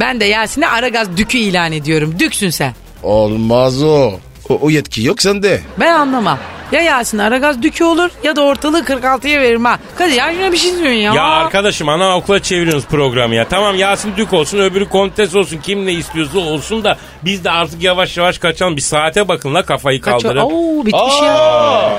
Ben 0.00 0.20
de 0.20 0.24
Yasin'e 0.24 0.68
Aragaz 0.68 1.16
Dükü 1.16 1.38
ilan 1.38 1.72
ediyorum. 1.72 2.14
Düksün 2.18 2.50
sen. 2.50 2.74
Olmaz 3.02 3.82
o. 3.82 4.12
O, 4.48 4.58
o 4.60 4.70
yetki 4.70 5.02
yok 5.02 5.22
sende. 5.22 5.60
Ben 5.80 5.92
anlamam. 5.94 6.38
Ya 6.72 6.80
Yasin 6.80 7.18
Aragaz 7.18 7.62
Dükü 7.62 7.84
olur 7.84 8.10
ya 8.22 8.36
da 8.36 8.42
ortalığı 8.42 8.80
46'ya 8.80 9.40
veririm 9.40 9.64
ha. 9.64 9.78
Kadir 9.98 10.12
ya 10.14 10.32
şuna 10.32 10.52
bir 10.52 10.56
şey 10.56 10.70
söylüyorsun 10.70 11.00
ya. 11.00 11.14
Ya 11.14 11.22
arkadaşım 11.22 11.88
ana 11.88 12.16
okula 12.16 12.42
çeviriyorsunuz 12.42 12.86
programı 12.86 13.34
ya. 13.34 13.48
Tamam 13.48 13.76
Yasin 13.76 14.12
Dük 14.16 14.32
olsun 14.32 14.58
öbürü 14.58 14.88
Kontes 14.88 15.34
olsun 15.34 15.58
kim 15.62 15.86
ne 15.86 15.92
istiyorsa 15.92 16.38
olsun 16.38 16.84
da 16.84 16.96
biz 17.24 17.44
de 17.44 17.50
artık 17.50 17.82
yavaş 17.82 18.16
yavaş 18.16 18.38
kaçalım. 18.38 18.76
Bir 18.76 18.80
saate 18.82 19.28
bakın 19.28 19.54
la 19.54 19.64
kafayı 19.64 20.00
Kaç- 20.00 20.22
kaldırın. 20.22 20.40
Oo 20.40 20.86
bitmiş 20.86 21.22
ya. 21.22 21.98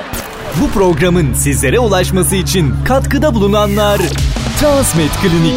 Bu 0.60 0.70
programın 0.70 1.34
sizlere 1.34 1.78
ulaşması 1.78 2.36
için 2.36 2.74
katkıda 2.88 3.34
bulunanlar 3.34 4.00
Transmed 4.60 5.10
Klinik, 5.22 5.54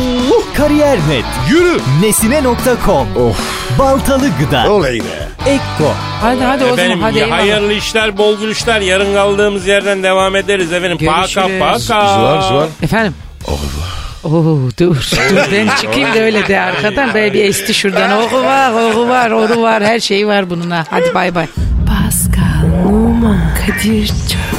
Kariyer.net, 0.57 1.25
Yürü. 1.49 1.77
Nesine.com, 2.01 3.07
Of. 3.17 3.39
Baltalı 3.79 4.29
Gıda, 4.39 4.71
Oley 4.73 4.99
be. 4.99 5.27
Ekko. 5.51 5.91
Hadi 6.21 6.43
hadi 6.43 6.63
o 6.63 6.67
zaman 6.67 6.79
Efendim 6.79 6.99
hadi 7.01 7.17
eyvallah. 7.19 7.39
hayırlı 7.39 7.73
işler 7.73 8.17
bol 8.17 8.39
gülüşler 8.39 8.81
yarın 8.81 9.13
kaldığımız 9.13 9.67
yerden 9.67 10.03
devam 10.03 10.35
ederiz 10.35 10.73
efendim. 10.73 10.97
Paka 11.07 11.19
Görüşürüz. 11.21 11.59
paka. 11.59 11.77
Zuhal 11.79 12.41
Zuhal. 12.41 12.67
Efendim? 12.81 13.13
Au 13.47 13.53
revoir. 13.53 13.89
Oo 14.23 14.69
dur 14.79 14.95
dur 15.29 15.51
ben 15.51 15.67
çıkayım 15.81 16.13
da 16.15 16.19
öyle 16.19 16.47
de 16.47 16.59
arkadan 16.59 17.13
böyle 17.13 17.33
bir 17.33 17.45
esti 17.45 17.73
şuradan. 17.73 18.21
Oku 18.23 18.43
var 18.43 18.71
oku 18.91 19.07
var 19.09 19.31
oru 19.31 19.61
var 19.61 19.83
her 19.83 19.99
şeyi 19.99 20.27
var 20.27 20.49
bunun 20.49 20.69
ha. 20.71 20.83
Hadi 20.89 21.13
bay 21.13 21.35
bay. 21.35 21.47
Pascal, 21.87 22.85
Oman, 22.87 23.39
Kadir 23.67 24.07
çok 24.07 24.58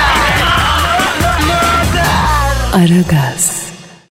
Aragaz. 2.73 3.60